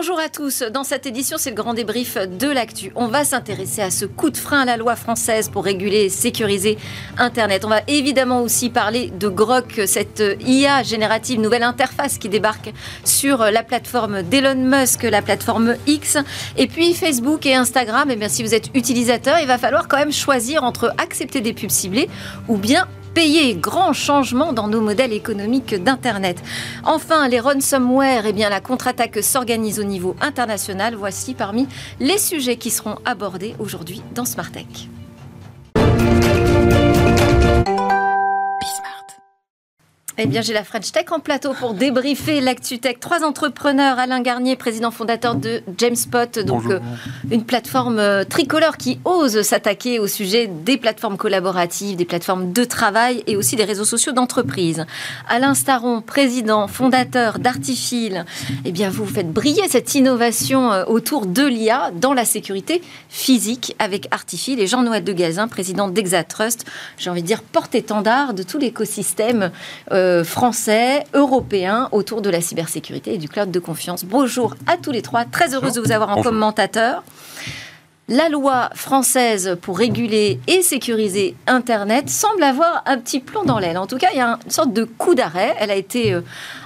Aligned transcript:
Bonjour 0.00 0.18
à 0.18 0.30
tous. 0.30 0.62
Dans 0.62 0.82
cette 0.82 1.04
édition, 1.04 1.36
c'est 1.38 1.50
le 1.50 1.56
grand 1.56 1.74
débrief 1.74 2.16
de 2.16 2.46
l'actu. 2.48 2.90
On 2.94 3.08
va 3.08 3.22
s'intéresser 3.22 3.82
à 3.82 3.90
ce 3.90 4.06
coup 4.06 4.30
de 4.30 4.36
frein 4.38 4.60
à 4.60 4.64
la 4.64 4.78
loi 4.78 4.96
française 4.96 5.50
pour 5.50 5.62
réguler 5.62 6.04
et 6.04 6.08
sécuriser 6.08 6.78
Internet. 7.18 7.66
On 7.66 7.68
va 7.68 7.82
évidemment 7.86 8.40
aussi 8.40 8.70
parler 8.70 9.12
de 9.20 9.28
Grok, 9.28 9.82
cette 9.84 10.22
IA 10.40 10.82
générative, 10.84 11.38
nouvelle 11.38 11.64
interface 11.64 12.16
qui 12.16 12.30
débarque 12.30 12.72
sur 13.04 13.40
la 13.40 13.62
plateforme 13.62 14.22
d'Elon 14.22 14.54
Musk, 14.54 15.02
la 15.02 15.20
plateforme 15.20 15.76
X. 15.86 16.16
Et 16.56 16.66
puis 16.66 16.94
Facebook 16.94 17.44
et 17.44 17.54
Instagram, 17.54 18.08
et 18.08 18.14
eh 18.14 18.16
bien, 18.16 18.30
si 18.30 18.42
vous 18.42 18.54
êtes 18.54 18.70
utilisateur, 18.72 19.38
il 19.38 19.46
va 19.46 19.58
falloir 19.58 19.86
quand 19.86 19.98
même 19.98 20.14
choisir 20.14 20.64
entre 20.64 20.94
accepter 20.96 21.42
des 21.42 21.52
pubs 21.52 21.68
ciblées 21.68 22.08
ou 22.48 22.56
bien 22.56 22.88
payer. 23.14 23.54
Grand 23.54 23.92
changement 23.92 24.52
dans 24.52 24.68
nos 24.68 24.80
modèles 24.80 25.12
économiques 25.12 25.74
d'Internet. 25.74 26.42
Enfin, 26.84 27.28
les 27.28 27.40
ransomware, 27.40 28.26
eh 28.26 28.32
bien, 28.32 28.48
la 28.48 28.60
contre-attaque 28.60 29.22
s'organise 29.22 29.80
au 29.80 29.84
niveau 29.84 30.16
international. 30.20 30.94
Voici 30.94 31.34
parmi 31.34 31.66
les 31.98 32.18
sujets 32.18 32.56
qui 32.56 32.70
seront 32.70 32.96
abordés 33.04 33.54
aujourd'hui 33.58 34.02
dans 34.14 34.24
Smart 34.24 34.50
Tech. 34.50 34.66
Eh 40.18 40.26
bien, 40.26 40.42
j'ai 40.42 40.52
la 40.52 40.64
French 40.64 40.90
Tech 40.92 41.06
en 41.12 41.20
plateau 41.20 41.52
pour 41.54 41.72
débriefer 41.72 42.40
l'actu 42.40 42.78
tech. 42.78 42.96
Trois 43.00 43.24
entrepreneurs, 43.24 43.98
Alain 43.98 44.20
Garnier, 44.20 44.56
président 44.56 44.90
fondateur 44.90 45.36
de 45.36 45.62
Jamespot, 45.78 46.42
donc 46.44 46.66
euh, 46.66 46.80
une 47.30 47.44
plateforme 47.44 47.98
euh, 47.98 48.24
tricolore 48.24 48.76
qui 48.76 48.98
ose 49.04 49.40
s'attaquer 49.42 49.98
au 49.98 50.08
sujet 50.08 50.48
des 50.48 50.76
plateformes 50.78 51.16
collaboratives, 51.16 51.96
des 51.96 52.04
plateformes 52.04 52.52
de 52.52 52.64
travail 52.64 53.22
et 53.28 53.36
aussi 53.36 53.54
des 53.56 53.64
réseaux 53.64 53.84
sociaux 53.84 54.12
d'entreprise. 54.12 54.84
Alain 55.28 55.54
Staron, 55.54 56.02
président 56.02 56.66
fondateur 56.66 57.38
d'Artifil, 57.38 58.24
eh 58.64 58.72
bien, 58.72 58.90
vous 58.90 59.06
faites 59.06 59.32
briller 59.32 59.68
cette 59.68 59.94
innovation 59.94 60.72
euh, 60.72 60.84
autour 60.86 61.26
de 61.26 61.46
l'IA 61.46 61.92
dans 61.94 62.14
la 62.14 62.24
sécurité 62.24 62.82
physique 63.08 63.76
avec 63.78 64.08
Artifil 64.10 64.58
et 64.60 64.66
Jean-Noël 64.66 65.04
Degazin, 65.04 65.46
président 65.46 65.88
d'Exatrust, 65.88 66.66
j'ai 66.98 67.10
envie 67.10 67.22
de 67.22 67.26
dire 67.26 67.42
porte-étendard 67.42 68.34
de 68.34 68.42
tout 68.42 68.58
l'écosystème. 68.58 69.52
Euh, 70.00 70.24
français, 70.24 71.04
européens 71.12 71.90
autour 71.92 72.22
de 72.22 72.30
la 72.30 72.40
cybersécurité 72.40 73.14
et 73.14 73.18
du 73.18 73.28
cloud 73.28 73.50
de 73.50 73.58
confiance. 73.58 74.04
Bonjour 74.04 74.54
à 74.66 74.78
tous 74.78 74.92
les 74.92 75.02
trois, 75.02 75.26
très 75.26 75.54
heureuse 75.54 75.74
de 75.74 75.80
vous 75.82 75.92
avoir 75.92 76.16
en 76.16 76.22
commentateur. 76.22 77.04
La 78.08 78.30
loi 78.30 78.70
française 78.74 79.58
pour 79.60 79.76
réguler 79.76 80.40
et 80.46 80.62
sécuriser 80.62 81.34
Internet 81.46 82.08
semble 82.08 82.42
avoir 82.42 82.82
un 82.86 82.96
petit 82.96 83.20
plomb 83.20 83.44
dans 83.44 83.58
l'aile. 83.58 83.76
En 83.76 83.86
tout 83.86 83.98
cas, 83.98 84.08
il 84.14 84.16
y 84.16 84.22
a 84.22 84.38
une 84.42 84.50
sorte 84.50 84.72
de 84.72 84.84
coup 84.84 85.14
d'arrêt. 85.14 85.54
Elle 85.58 85.70
a 85.70 85.76
été 85.76 86.14
euh, 86.14 86.22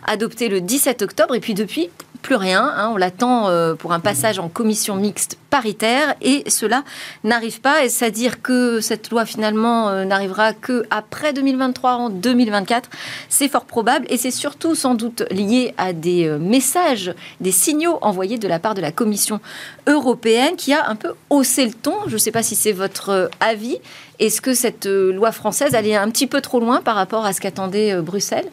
adoptée 0.07 0.49
le 0.49 0.61
17 0.61 1.03
octobre 1.03 1.35
et 1.35 1.41
puis 1.41 1.55
depuis, 1.55 1.91
plus 2.25 2.36
rien. 2.36 2.72
Hein. 2.75 2.89
on 2.92 2.97
l'attend 2.97 3.48
euh, 3.48 3.75
pour 3.75 3.92
un 3.92 4.00
passage 4.00 4.39
en 4.39 4.48
commission 4.48 4.97
mixte 4.97 5.36
paritaire 5.50 6.14
et 6.22 6.42
cela 6.48 6.83
n'arrive 7.22 7.61
pas. 7.61 7.84
Est-ce 7.84 8.03
à 8.03 8.11
dire 8.11 8.41
que 8.41 8.81
cette 8.81 9.11
loi 9.11 9.27
finalement 9.27 9.91
euh, 9.91 10.06
n'arrivera 10.06 10.55
que 10.55 10.86
après 10.89 11.34
2023, 11.34 11.92
en 11.92 12.08
2024 12.08 12.89
C'est 13.28 13.48
fort 13.48 13.66
probable 13.66 14.06
et 14.08 14.16
c'est 14.16 14.31
surtout 14.31 14.75
sans 14.75 14.94
doute 14.94 15.22
lié 15.31 15.75
à 15.77 15.92
des 15.92 16.27
euh, 16.27 16.39
messages, 16.39 17.14
des 17.41 17.53
signaux 17.53 17.98
envoyés 18.00 18.38
de 18.38 18.48
la 18.48 18.59
part 18.59 18.75
de 18.75 18.81
la 18.81 18.91
Commission 18.91 19.38
européenne 19.86 20.56
qui 20.56 20.72
a 20.72 20.88
un 20.88 20.97
peu 20.97 21.12
haussé 21.28 21.66
le 21.66 21.75
ton. 21.75 21.94
Je 22.06 22.14
ne 22.14 22.19
sais 22.19 22.33
pas 22.33 22.42
si 22.42 22.56
c'est 22.56 22.72
votre 22.72 23.31
avis. 23.41 23.77
Est-ce 24.19 24.41
que 24.41 24.55
cette 24.55 24.86
loi 24.86 25.31
française 25.31 25.75
allait 25.75 25.94
un 25.94 26.09
petit 26.09 26.27
peu 26.27 26.41
trop 26.41 26.59
loin 26.59 26.81
par 26.81 26.94
rapport 26.94 27.27
à 27.27 27.34
ce 27.34 27.42
qu'attendait 27.42 28.00
Bruxelles? 28.00 28.50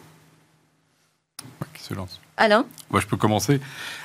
Alain 2.42 2.64
Moi, 2.90 3.00
je 3.00 3.06
peux 3.06 3.16
commencer. 3.16 3.60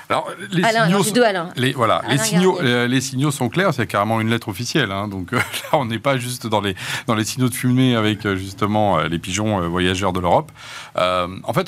Alors, 0.09 0.29
les 0.51 0.61
signaux, 0.61 1.01
sont, 1.01 1.49
Les, 1.55 1.73
voilà, 1.73 2.03
les 2.07 2.19
signaux, 2.19 2.61
euh, 2.61 2.87
les 2.87 3.01
signaux 3.01 3.31
sont 3.31 3.49
clairs. 3.49 3.73
C'est 3.73 3.87
carrément 3.87 4.21
une 4.21 4.29
lettre 4.29 4.49
officielle. 4.49 4.91
Hein. 4.91 5.07
donc 5.07 5.33
euh, 5.33 5.37
là, 5.71 5.79
on 5.79 5.85
n'est 5.85 5.97
pas 5.97 6.17
juste 6.17 6.45
dans 6.45 6.61
les 6.61 6.75
dans 7.07 7.15
les 7.15 7.25
signaux 7.25 7.49
de 7.49 7.55
fumée 7.55 7.95
avec 7.95 8.27
euh, 8.27 8.35
justement 8.35 8.99
les 8.99 9.17
pigeons 9.17 9.67
voyageurs 9.67 10.13
de 10.13 10.19
l'Europe. 10.19 10.51
en 10.95 11.53
fait, 11.53 11.67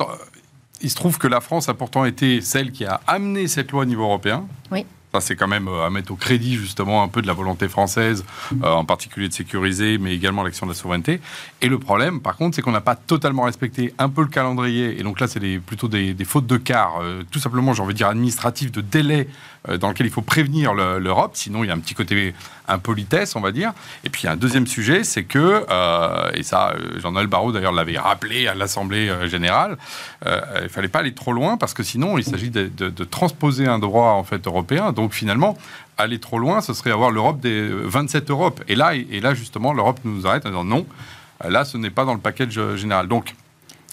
il 0.81 0.91
se 0.91 0.95
trouve 0.95 1.17
que 1.17 1.27
la 1.27 1.41
France 1.41 1.69
a 1.69 1.73
pourtant 1.73 2.05
été 2.05 2.39
celle 2.39 2.71
qui 2.71 2.85
a 2.85 3.01
amené 3.07 3.47
cette 3.47 3.71
loi 3.71 3.81
au 3.81 3.85
niveau 3.85 4.03
européen. 4.03 4.45
Oui. 4.71 4.85
Ça, 5.11 5.21
c'est 5.21 5.35
quand 5.35 5.47
même 5.47 5.67
euh, 5.67 5.87
à 5.87 5.89
mettre 5.89 6.11
au 6.11 6.15
crédit 6.15 6.55
justement 6.55 7.01
un 7.01 7.07
peu 7.07 7.23
de 7.23 7.27
la 7.27 7.33
volonté 7.33 7.67
française, 7.67 8.23
euh, 8.63 8.67
en 8.67 8.85
particulier 8.85 9.27
de 9.27 9.33
sécuriser, 9.33 9.97
mais 9.97 10.13
également 10.13 10.43
l'action 10.43 10.67
de 10.67 10.71
la 10.71 10.75
souveraineté. 10.75 11.19
Et 11.61 11.67
le 11.67 11.79
problème, 11.79 12.21
par 12.21 12.35
contre, 12.35 12.55
c'est 12.55 12.61
qu'on 12.61 12.71
n'a 12.71 12.81
pas 12.81 12.95
totalement 12.95 13.43
respecté 13.43 13.91
un 13.97 14.09
peu 14.09 14.21
le 14.21 14.27
calendrier. 14.27 14.99
Et 14.99 15.03
donc 15.03 15.19
là, 15.19 15.27
c'est 15.27 15.39
plutôt 15.65 15.87
des, 15.87 16.15
fautes 16.25 16.45
de 16.45 16.57
quart, 16.57 16.99
euh, 17.01 17.23
tout 17.31 17.39
simplement, 17.39 17.73
j'ai 17.73 17.81
envie 17.81 17.93
de 17.93 17.97
dire, 17.97 18.07
administratif, 18.07 18.71
de 18.71 18.81
délai 18.81 19.27
dans 19.81 19.89
lequel 19.89 20.07
il 20.07 20.11
faut 20.11 20.21
prévenir 20.21 20.73
l'Europe. 20.73 21.31
Sinon, 21.33 21.65
il 21.65 21.67
y 21.67 21.69
a 21.69 21.73
un 21.73 21.79
petit 21.79 21.93
côté 21.93 22.33
impolitesse, 22.69 23.35
on 23.35 23.41
va 23.41 23.51
dire. 23.51 23.73
Et 24.05 24.09
puis, 24.09 24.21
il 24.23 24.25
y 24.27 24.29
a 24.29 24.31
un 24.31 24.37
deuxième 24.37 24.65
sujet, 24.65 25.03
c'est 25.03 25.25
que, 25.25 25.65
et 26.33 26.43
ça, 26.43 26.75
Jean-Noël 26.95 27.27
Barrot 27.27 27.51
d'ailleurs 27.51 27.73
l'avait 27.73 27.97
rappelé 27.97 28.47
à 28.47 28.55
l'Assemblée 28.55 29.11
générale, 29.27 29.77
il 30.25 30.63
ne 30.63 30.67
fallait 30.69 30.87
pas 30.87 30.99
aller 30.99 31.13
trop 31.13 31.33
loin 31.33 31.57
parce 31.57 31.73
que 31.73 31.83
sinon, 31.83 32.17
il 32.17 32.23
s'agit 32.23 32.49
de, 32.49 32.69
de, 32.69 33.03
transposer 33.03 33.67
un 33.67 33.79
droit 33.79 34.11
en 34.11 34.23
fait 34.23 34.47
européen 34.47 34.93
donc 34.99 35.13
finalement, 35.13 35.57
aller 35.97 36.19
trop 36.19 36.39
loin, 36.39 36.61
ce 36.61 36.73
serait 36.73 36.91
avoir 36.91 37.11
l'Europe 37.11 37.39
des 37.39 37.69
27 37.69 38.29
Europes. 38.29 38.61
Et 38.67 38.75
là, 38.75 38.93
et 38.95 39.19
là 39.21 39.33
justement, 39.33 39.73
l'Europe 39.73 39.99
nous 40.03 40.27
arrête 40.27 40.45
en 40.45 40.49
disant 40.49 40.63
non, 40.65 40.85
là, 41.47 41.63
ce 41.65 41.77
n'est 41.77 41.89
pas 41.89 42.05
dans 42.05 42.13
le 42.13 42.19
package 42.19 42.75
général. 42.75 43.07
Donc, 43.07 43.33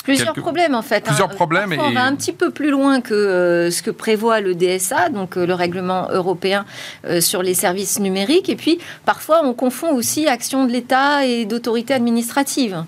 Plusieurs 0.06 0.34
problèmes 0.34 0.74
en 0.76 0.82
fait. 0.82 0.96
Hein. 0.98 1.06
Plusieurs 1.06 1.30
problèmes. 1.30 1.72
et... 1.72 1.80
On 1.80 1.90
va 1.90 2.04
un 2.04 2.14
petit 2.14 2.32
peu 2.32 2.52
plus 2.52 2.70
loin 2.70 3.00
que 3.00 3.12
euh, 3.12 3.70
ce 3.72 3.82
que 3.82 3.90
prévoit 3.90 4.40
le 4.40 4.54
DSA, 4.54 5.08
donc 5.08 5.36
euh, 5.36 5.46
le 5.46 5.54
règlement 5.54 6.08
européen 6.10 6.64
euh, 7.06 7.20
sur 7.20 7.42
les 7.42 7.54
services 7.54 7.98
numériques. 7.98 8.48
Et 8.48 8.54
puis 8.54 8.78
parfois 9.04 9.40
on 9.44 9.52
confond 9.52 9.92
aussi 9.92 10.28
action 10.28 10.64
de 10.64 10.70
l'État 10.70 11.26
et 11.26 11.44
d'autorité 11.44 11.92
administrative. 11.92 12.84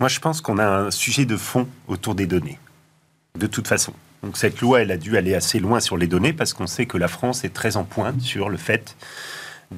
Moi 0.00 0.08
je 0.08 0.18
pense 0.18 0.40
qu'on 0.40 0.58
a 0.58 0.66
un 0.66 0.90
sujet 0.90 1.26
de 1.26 1.36
fond 1.36 1.68
autour 1.88 2.14
des 2.14 2.26
données, 2.26 2.58
de 3.38 3.46
toute 3.46 3.68
façon. 3.68 3.92
Donc 4.24 4.38
cette 4.38 4.60
loi, 4.62 4.80
elle 4.80 4.90
a 4.90 4.96
dû 4.96 5.18
aller 5.18 5.34
assez 5.34 5.58
loin 5.58 5.80
sur 5.80 5.98
les 5.98 6.06
données 6.06 6.32
parce 6.32 6.54
qu'on 6.54 6.66
sait 6.66 6.86
que 6.86 6.96
la 6.96 7.08
France 7.08 7.44
est 7.44 7.52
très 7.52 7.76
en 7.76 7.84
pointe 7.84 8.22
sur 8.22 8.48
le 8.48 8.56
fait 8.56 8.96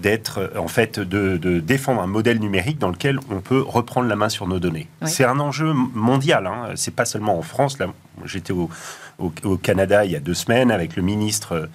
d'être, 0.01 0.53
en 0.57 0.69
fait, 0.69 0.99
de, 0.99 1.61
défendre 1.61 2.03
un 2.03 2.07
modèle 2.07 2.39
numérique 2.39 2.79
dans 2.79 2.91
lequel 2.91 3.19
on 3.31 3.41
peut 3.41 3.61
reprendre 3.61 4.09
la 4.09 4.17
main 4.17 4.29
sur 4.29 4.47
nos 4.47 4.59
données. 4.59 4.89
C'est 5.05 5.25
un 5.25 5.41
enjeu 5.41 5.73
mondial. 5.73 6.47
Hein. 6.47 6.71
C'est 6.77 6.95
pas 6.95 7.05
seulement 7.05 7.39
en 7.39 7.43
France. 7.43 7.79
Là, 7.79 7.87
j'étais 8.25 8.53
au, 8.53 8.71
au, 9.19 9.57
Canada 9.57 10.05
il 10.05 10.11
y 10.11 10.17
a 10.17 10.21
deux 10.21 10.35
semaines 10.35 10.71
avec 10.71 10.97
le 10.97 11.03
ministre 11.03 11.69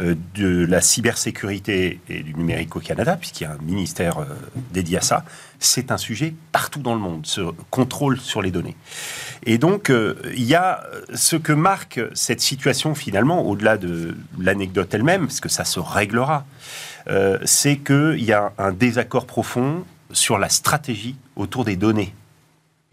euh, 0.00 0.14
de 0.34 0.64
la 0.64 0.80
cybersécurité 0.80 2.00
et 2.08 2.22
du 2.22 2.34
numérique 2.34 2.76
au 2.76 2.80
Canada, 2.80 3.16
puisqu'il 3.16 3.44
y 3.44 3.46
a 3.46 3.52
un 3.52 3.64
ministère 3.64 4.18
euh, 4.18 4.24
dédié 4.72 4.98
à 4.98 5.00
ça. 5.00 5.24
C'est 5.58 5.90
un 5.90 5.96
sujet 5.96 6.34
partout 6.52 6.80
dans 6.80 6.94
le 6.94 7.00
monde, 7.00 7.26
ce 7.26 7.40
contrôle 7.70 8.18
sur 8.20 8.42
les 8.42 8.50
données. 8.50 8.76
Et 9.44 9.58
donc, 9.58 9.90
euh, 9.90 10.14
il 10.36 10.44
y 10.44 10.54
a 10.54 10.84
ce 11.14 11.36
que 11.36 11.52
marque 11.52 12.00
cette 12.14 12.40
situation 12.40 12.94
finalement, 12.94 13.42
au-delà 13.42 13.76
de 13.76 14.16
l'anecdote 14.38 14.92
elle-même, 14.92 15.26
parce 15.26 15.40
que 15.40 15.48
ça 15.48 15.64
se 15.64 15.80
réglera, 15.80 16.44
c'est 17.44 17.76
qu'il 17.76 18.24
y 18.24 18.32
a 18.32 18.52
un 18.58 18.72
désaccord 18.72 19.26
profond 19.26 19.84
sur 20.12 20.38
la 20.38 20.48
stratégie 20.48 21.16
autour 21.36 21.64
des 21.64 21.76
données. 21.76 22.14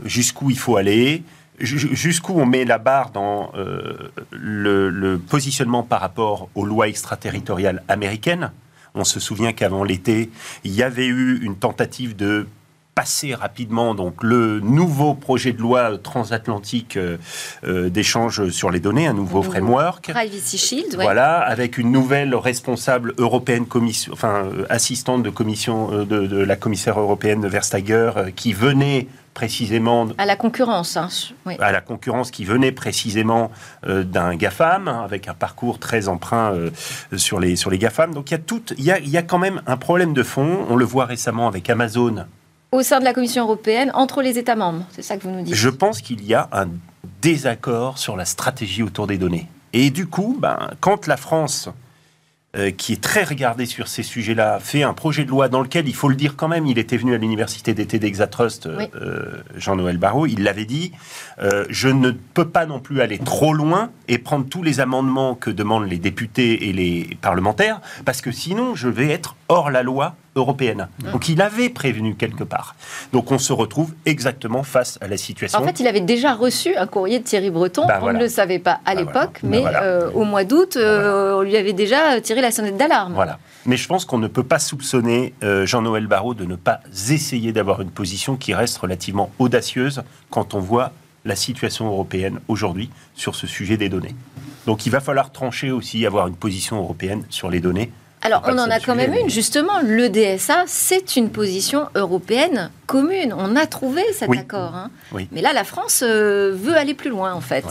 Jusqu'où 0.03 0.49
il 0.49 0.57
faut 0.57 0.77
aller, 0.77 1.23
jusqu'où 1.59 2.33
on 2.33 2.45
met 2.45 2.65
la 2.65 2.77
barre 2.77 3.11
dans 3.11 3.51
euh, 3.55 4.11
le, 4.31 5.17
positionnement 5.17 5.83
par 5.83 6.01
rapport 6.01 6.49
aux 6.55 6.65
lois 6.65 6.87
extraterritoriales 6.87 7.83
américaines. 7.87 8.51
On 8.95 9.03
se 9.03 9.19
souvient 9.19 9.53
qu'avant 9.53 9.83
l'été, 9.83 10.29
il 10.63 10.71
y 10.71 10.83
avait 10.83 11.07
eu 11.07 11.39
une 11.41 11.55
tentative 11.55 12.15
de 12.15 12.47
passer 12.95 13.33
rapidement 13.33 13.95
donc 13.95 14.23
le 14.23 14.59
nouveau 14.59 15.13
projet 15.15 15.51
de 15.51 15.61
loi 15.61 15.97
transatlantique 15.97 16.97
euh, 16.97 17.17
euh, 17.63 17.89
d'échange 17.89 18.49
sur 18.49 18.69
les 18.69 18.79
données, 18.79 19.07
un 19.07 19.13
nouveau 19.13 19.41
framework. 19.41 20.11
Privacy 20.11 20.57
Shield, 20.57 20.95
Voilà, 20.95 21.39
avec 21.39 21.77
une 21.77 21.91
nouvelle 21.91 22.35
responsable 22.35 23.13
européenne, 23.17 23.65
commission, 23.65 24.13
enfin 24.13 24.49
assistante 24.69 25.23
de 25.23 25.29
commission 25.29 26.05
de, 26.05 26.43
la 26.43 26.55
commissaire 26.55 26.99
européenne 26.99 27.47
Verstager, 27.47 28.11
qui 28.35 28.53
venait 28.53 29.07
précisément... 29.33 30.07
À 30.17 30.25
la 30.25 30.35
concurrence. 30.35 30.97
Hein. 30.97 31.09
À 31.59 31.71
la 31.71 31.81
concurrence 31.81 32.31
qui 32.31 32.45
venait 32.45 32.71
précisément 32.71 33.51
euh, 33.85 34.03
d'un 34.03 34.35
GAFAM, 34.35 34.87
avec 34.87 35.27
un 35.27 35.33
parcours 35.33 35.79
très 35.79 36.07
emprunt 36.07 36.53
euh, 36.53 36.69
sur, 37.17 37.39
les, 37.39 37.55
sur 37.55 37.69
les 37.69 37.77
GAFAM. 37.77 38.13
Donc 38.13 38.31
il 38.31 38.33
y, 38.33 38.35
a 38.35 38.39
tout, 38.39 38.63
il, 38.77 38.83
y 38.83 38.91
a, 38.91 38.99
il 38.99 39.09
y 39.09 39.17
a 39.17 39.23
quand 39.23 39.39
même 39.39 39.61
un 39.67 39.77
problème 39.77 40.13
de 40.13 40.23
fond. 40.23 40.65
On 40.69 40.75
le 40.75 40.85
voit 40.85 41.05
récemment 41.05 41.47
avec 41.47 41.69
Amazon. 41.69 42.25
Au 42.73 42.81
sein 42.81 42.99
de 42.99 43.05
la 43.05 43.13
Commission 43.13 43.43
européenne, 43.43 43.91
entre 43.93 44.23
les 44.23 44.39
États 44.39 44.55
membres. 44.55 44.83
C'est 44.89 45.03
ça 45.03 45.15
que 45.15 45.21
vous 45.21 45.29
nous 45.29 45.43
dites 45.43 45.53
Je 45.53 45.69
pense 45.69 46.01
qu'il 46.01 46.25
y 46.25 46.33
a 46.33 46.49
un 46.51 46.69
désaccord 47.21 47.99
sur 47.99 48.17
la 48.17 48.25
stratégie 48.25 48.81
autour 48.81 49.05
des 49.05 49.19
données. 49.19 49.47
Et 49.73 49.91
du 49.91 50.07
coup, 50.07 50.35
ben, 50.39 50.71
quand 50.79 51.05
la 51.05 51.15
France 51.15 51.69
euh, 52.55 52.71
qui 52.71 52.93
est 52.93 53.01
très 53.01 53.23
regardé 53.23 53.67
sur 53.67 53.87
ces 53.87 54.01
sujets-là, 54.01 54.59
fait 54.59 54.81
un 54.81 54.93
projet 54.93 55.23
de 55.23 55.29
loi 55.29 55.49
dans 55.49 55.61
lequel, 55.61 55.87
il 55.87 55.93
faut 55.93 56.09
le 56.09 56.15
dire 56.15 56.35
quand 56.35 56.47
même, 56.47 56.65
il 56.65 56.79
était 56.79 56.97
venu 56.97 57.13
à 57.13 57.17
l'université 57.19 57.75
d'été 57.75 57.99
d'Exatrust, 57.99 58.65
euh, 58.65 59.43
Jean-Noël 59.55 59.97
Barrot, 59.97 60.25
il 60.25 60.41
l'avait 60.41 60.65
dit, 60.65 60.93
euh, 61.43 61.65
je 61.69 61.89
ne 61.89 62.09
peux 62.09 62.47
pas 62.47 62.65
non 62.65 62.79
plus 62.79 63.01
aller 63.01 63.19
trop 63.19 63.53
loin 63.53 63.91
et 64.07 64.17
prendre 64.17 64.47
tous 64.47 64.63
les 64.63 64.79
amendements 64.79 65.35
que 65.35 65.49
demandent 65.49 65.87
les 65.87 65.97
députés 65.97 66.69
et 66.69 66.73
les 66.73 67.17
parlementaires, 67.21 67.81
parce 68.03 68.21
que 68.21 68.31
sinon 68.31 68.73
je 68.73 68.87
vais 68.87 69.09
être 69.09 69.35
hors 69.47 69.71
la 69.71 69.81
loi 69.81 70.15
européenne. 70.35 70.87
Mmh. 70.99 71.11
Donc 71.11 71.29
il 71.29 71.41
avait 71.41 71.69
prévenu 71.69 72.15
quelque 72.15 72.43
part. 72.43 72.75
Donc 73.11 73.31
on 73.31 73.37
se 73.37 73.53
retrouve 73.53 73.93
exactement 74.05 74.63
face 74.63 74.97
à 75.01 75.07
la 75.07 75.17
situation. 75.17 75.59
En 75.59 75.63
fait, 75.63 75.79
il 75.79 75.87
avait 75.87 76.01
déjà 76.01 76.33
reçu 76.33 76.75
un 76.75 76.87
courrier 76.87 77.19
de 77.19 77.23
Thierry 77.23 77.49
Breton. 77.49 77.85
Bah, 77.87 77.99
on 78.01 78.13
ne 78.13 78.19
le 78.19 78.27
savait 78.27 78.59
pas 78.59 78.79
à 78.85 78.95
bah, 78.95 79.01
l'époque, 79.01 79.39
bah, 79.43 79.49
mais 79.49 79.63
euh, 79.65 80.09
au 80.11 80.23
mois 80.23 80.43
d'août, 80.43 80.75
euh, 80.75 81.35
on 81.37 81.41
lui 81.41 81.55
avait 81.55 81.73
déjà 81.73 82.19
tiré 82.21 82.41
la 82.41 82.51
sonnette 82.51 82.77
d'alarme. 82.77 83.13
Voilà. 83.13 83.39
Mais 83.65 83.77
je 83.77 83.87
pense 83.87 84.05
qu'on 84.05 84.17
ne 84.17 84.27
peut 84.27 84.43
pas 84.43 84.59
soupçonner 84.59 85.33
euh, 85.43 85.65
Jean-Noël 85.65 86.07
Barrot 86.07 86.33
de 86.33 86.45
ne 86.45 86.55
pas 86.55 86.79
essayer 87.09 87.51
d'avoir 87.53 87.81
une 87.81 87.91
position 87.91 88.35
qui 88.35 88.53
reste 88.53 88.77
relativement 88.77 89.31
audacieuse 89.39 90.03
quand 90.29 90.53
on 90.53 90.59
voit 90.59 90.91
la 91.25 91.35
situation 91.35 91.87
européenne 91.87 92.39
aujourd'hui 92.47 92.89
sur 93.15 93.35
ce 93.35 93.47
sujet 93.47 93.77
des 93.77 93.89
données. 93.89 94.15
Donc 94.65 94.85
il 94.85 94.89
va 94.89 94.99
falloir 94.99 95.31
trancher 95.31 95.71
aussi, 95.71 96.05
avoir 96.05 96.27
une 96.27 96.35
position 96.35 96.77
européenne 96.77 97.25
sur 97.29 97.49
les 97.49 97.59
données 97.59 97.91
alors, 98.25 98.41
on 98.45 98.57
en 98.57 98.69
a 98.69 98.79
quand 98.79 98.95
même 98.95 99.13
une, 99.13 99.29
justement. 99.29 99.81
Le 99.83 100.07
DSA, 100.07 100.63
c'est 100.65 101.17
une 101.17 101.29
position 101.29 101.87
européenne 101.93 102.71
commune. 102.87 103.33
On 103.37 103.57
a 103.57 103.65
trouvé 103.65 104.01
cet 104.13 104.31
accord. 104.31 104.73
Hein. 104.75 104.89
Mais 105.33 105.41
là, 105.41 105.51
la 105.51 105.65
France 105.65 106.03
euh, 106.07 106.55
veut 106.55 106.75
aller 106.75 106.93
plus 106.93 107.09
loin, 107.09 107.33
en 107.33 107.41
fait. 107.41 107.65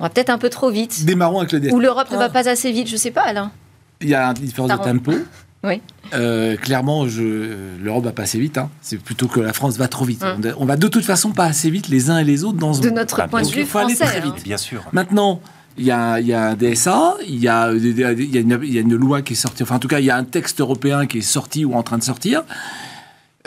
On 0.00 0.04
va 0.04 0.10
peut-être 0.10 0.30
un 0.30 0.38
peu 0.38 0.50
trop 0.50 0.70
vite. 0.70 1.04
Démarrons 1.04 1.38
avec 1.38 1.52
le 1.52 1.60
DSA. 1.60 1.74
Ou 1.74 1.78
l'Europe 1.78 2.10
ne 2.10 2.16
va 2.16 2.28
pas 2.28 2.48
assez 2.48 2.72
vite, 2.72 2.88
je 2.88 2.94
ne 2.94 2.98
sais 2.98 3.12
pas, 3.12 3.22
Alain. 3.22 3.52
Il 4.00 4.08
y 4.08 4.14
a 4.16 4.26
une 4.26 4.34
différence 4.34 4.70
de 4.70 4.76
tempo. 4.76 5.12
Oui. 5.62 5.82
Euh, 6.14 6.56
clairement, 6.56 7.04
l'Europe 7.04 8.04
va 8.04 8.12
pas 8.12 8.22
assez 8.22 8.38
vite. 8.38 8.56
Hein. 8.56 8.70
C'est 8.80 8.96
plutôt 8.96 9.28
que 9.28 9.40
la 9.40 9.52
France 9.52 9.76
va 9.76 9.88
trop 9.88 10.06
vite. 10.06 10.22
Hum. 10.22 10.40
On, 10.56 10.64
va 10.64 10.76
de 10.76 10.88
toute 10.88 11.04
façon 11.04 11.32
pas 11.32 11.44
assez 11.44 11.68
vite 11.68 11.88
les 11.88 12.08
uns 12.08 12.16
et 12.16 12.24
les 12.24 12.44
autres 12.44 12.56
dans 12.56 12.72
ce. 12.72 12.80
De 12.80 12.88
notre 12.88 13.28
point 13.28 13.42
de 13.42 13.46
vue 13.46 13.66
français. 13.66 13.92
Il 13.92 13.96
faut 13.96 14.04
aller 14.04 14.10
très 14.12 14.20
vite. 14.22 14.34
Hein. 14.38 14.42
Bien 14.42 14.56
sûr. 14.56 14.84
Maintenant, 14.92 15.42
il 15.80 15.86
y, 15.86 15.92
a, 15.92 16.50
un 16.50 16.54
DSA, 16.56 17.16
il 17.26 17.38
y 17.38 17.48
a, 17.48 17.70
une, 17.72 18.94
loi 18.94 19.22
qui 19.22 19.32
est 19.32 19.36
sortie, 19.36 19.62
enfin 19.62 19.76
en 19.76 19.78
tout 19.78 19.88
cas 19.88 19.98
il 19.98 20.04
y 20.04 20.10
a 20.10 20.16
un 20.16 20.24
texte 20.24 20.60
européen 20.60 21.06
qui 21.06 21.18
est 21.18 21.22
sorti 21.22 21.64
ou 21.64 21.74
en 21.74 21.82
train 21.82 21.96
de 21.96 22.02
sortir. 22.02 22.42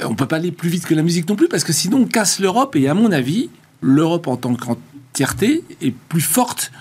Euh, 0.01 0.06
on 0.07 0.12
ne 0.12 0.15
peut 0.15 0.25
pas 0.25 0.38
aller 0.38 0.51
plus 0.51 0.69
vite 0.69 0.85
que 0.85 0.95
la 0.95 1.03
musique 1.03 1.30
non 1.30 1.35
plus 1.35 1.47
parce 1.47 1.63
que 1.63 1.71
sinon 1.71 2.00
on 2.00 2.06
casse 2.06 2.39
l'Europe 2.39 2.75
et 2.75 2.89
à 2.89 2.95
mon 2.95 3.12
avis, 3.12 3.51
l'Europe 3.81 4.27
en 4.27 4.35
tant 4.35 4.56
qu'entièreté 4.56 5.63
est 5.81 5.94
plus 5.94 6.21
forte 6.21 6.71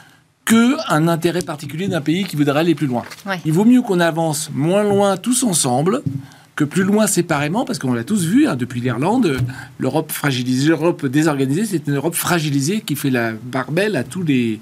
qu'un 0.47 1.07
intérêt 1.07 1.43
particulier 1.43 1.87
d'un 1.87 2.01
pays 2.01 2.25
qui 2.25 2.37
voudrait 2.37 2.61
aller 2.61 2.75
plus 2.75 2.87
loin. 2.87 3.03
Il 3.45 3.53
vaut 3.53 3.67
mieux 3.67 3.83
qu'on 3.83 4.01
avance 4.01 4.51
moins 4.55 4.85
loin 4.85 5.19
tous 5.19 5.45
ensemble 5.45 6.03
que 6.57 6.65
plus 6.65 6.83
loin 6.83 7.07
séparément, 7.07 7.65
parce 7.65 7.79
qu'on 7.79 7.93
l'a 7.93 8.05
tous 8.05 8.25
vu 8.25 8.47
hein, 8.47 8.57
depuis 8.57 8.81
l'Irlande, 8.81 9.39
l'Europe 9.79 10.13
fragilisée, 10.13 10.69
l'Europe 10.69 11.07
désorganisée, 11.07 11.65
c'est 11.65 11.87
une 11.87 11.97
Europe 11.97 12.15
fragilisée 12.15 12.81
qui 12.81 12.97
fait 12.97 13.11
la 13.11 13.33
barbelle 13.33 13.97
à 13.97 14.05
tous 14.05 14.23
les, 14.23 14.61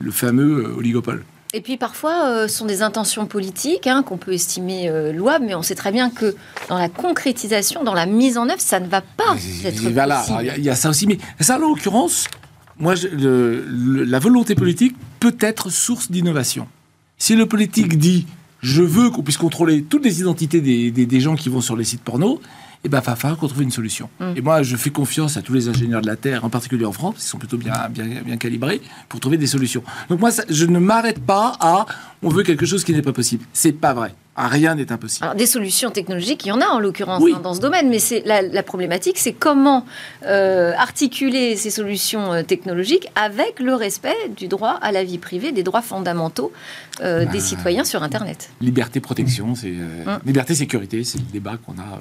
le 0.00 0.10
fameux 0.10 0.64
euh, 0.64 0.76
oligopole. 0.76 1.24
Et 1.52 1.60
puis 1.60 1.76
parfois, 1.76 2.28
euh, 2.28 2.48
ce 2.48 2.58
sont 2.58 2.66
des 2.66 2.82
intentions 2.82 3.26
politiques 3.26 3.86
hein, 3.86 4.02
qu'on 4.02 4.16
peut 4.16 4.32
estimer 4.32 4.88
euh, 4.88 5.12
louables, 5.12 5.44
mais 5.46 5.54
on 5.54 5.62
sait 5.62 5.74
très 5.74 5.92
bien 5.92 6.10
que 6.10 6.34
dans 6.68 6.78
la 6.78 6.88
concrétisation, 6.88 7.82
dans 7.82 7.94
la 7.94 8.06
mise 8.06 8.38
en 8.38 8.48
œuvre, 8.48 8.60
ça 8.60 8.80
ne 8.80 8.86
va 8.86 9.00
pas 9.00 9.36
être 9.64 9.80
voilà, 9.80 10.24
Il 10.56 10.64
y, 10.64 10.70
a 10.70 10.76
ça 10.76 10.90
aussi, 10.90 11.06
mais 11.06 11.18
ça, 11.40 11.56
en 11.56 11.58
l'occurrence, 11.58 12.28
moi, 12.78 12.94
la 13.12 14.18
volonté 14.20 14.54
politique 14.54 14.96
peut 15.18 15.36
être 15.40 15.70
source 15.70 16.10
d'innovation. 16.10 16.68
Si 17.18 17.34
le 17.34 17.46
politique 17.46 17.98
dit 17.98 18.26
je 18.62 18.82
veux 18.82 19.10
qu'on 19.10 19.22
puisse 19.22 19.38
contrôler 19.38 19.82
toutes 19.82 20.04
les 20.04 20.20
identités 20.20 20.60
des, 20.60 20.90
des, 20.90 21.20
gens 21.20 21.34
qui 21.34 21.48
vont 21.48 21.62
sur 21.62 21.76
les 21.76 21.84
sites 21.84 22.02
porno, 22.02 22.40
eh 22.82 22.88
ben, 22.88 22.98
il 22.98 23.04
va 23.04 23.16
falloir 23.16 23.38
qu'on 23.38 23.48
trouve 23.48 23.62
une 23.62 23.70
solution. 23.70 24.08
Mm. 24.20 24.32
Et 24.36 24.40
moi, 24.40 24.62
je 24.62 24.76
fais 24.76 24.90
confiance 24.90 25.36
à 25.36 25.42
tous 25.42 25.52
les 25.52 25.68
ingénieurs 25.68 26.00
de 26.00 26.06
la 26.06 26.16
Terre, 26.16 26.44
en 26.44 26.50
particulier 26.50 26.86
en 26.86 26.92
France, 26.92 27.16
qui 27.18 27.24
sont 27.24 27.38
plutôt 27.38 27.58
bien, 27.58 27.74
bien, 27.90 28.04
bien 28.24 28.36
calibrés, 28.36 28.80
pour 29.08 29.20
trouver 29.20 29.36
des 29.36 29.46
solutions. 29.46 29.82
Donc 30.08 30.20
moi, 30.20 30.30
je 30.48 30.64
ne 30.64 30.78
m'arrête 30.78 31.20
pas 31.20 31.56
à 31.60 31.86
on 32.22 32.28
veut 32.28 32.42
quelque 32.42 32.66
chose 32.66 32.84
qui 32.84 32.92
n'est 32.92 33.02
pas 33.02 33.12
possible. 33.12 33.44
C'est 33.52 33.72
pas 33.72 33.94
vrai. 33.94 34.14
Rien 34.36 34.74
n'est 34.74 34.90
impossible. 34.90 35.24
Alors, 35.24 35.34
des 35.34 35.46
solutions 35.46 35.90
technologiques, 35.90 36.46
il 36.46 36.48
y 36.48 36.52
en 36.52 36.60
a 36.60 36.66
en 36.66 36.78
l'occurrence 36.78 37.22
hein, 37.22 37.40
dans 37.42 37.52
ce 37.52 37.60
domaine, 37.60 37.90
mais 37.90 37.98
c'est 37.98 38.22
la, 38.24 38.62
problématique, 38.62 39.18
c'est 39.18 39.32
comment 39.32 39.84
euh, 40.24 40.72
articuler 40.78 41.56
ces 41.56 41.70
solutions 41.70 42.32
euh, 42.32 42.42
technologiques 42.42 43.08
avec 43.14 43.60
le 43.60 43.74
respect 43.74 44.16
du 44.36 44.48
droit 44.48 44.78
à 44.80 44.92
la 44.92 45.04
vie 45.04 45.18
privée, 45.18 45.52
des 45.52 45.62
droits 45.62 45.82
fondamentaux 45.82 46.52
euh, 47.02 47.20
des 47.26 47.38
bah, 47.38 47.44
citoyens 47.44 47.84
sur 47.84 48.02
Internet. 48.02 48.50
Liberté, 48.60 49.00
protection, 49.00 49.54
c'est 49.54 49.74
hum. 50.06 50.20
liberté, 50.24 50.54
sécurité, 50.54 51.04
c'est 51.04 51.18
le 51.18 51.24
débat 51.24 51.56
qu'on 51.58 51.72
a. 51.72 52.00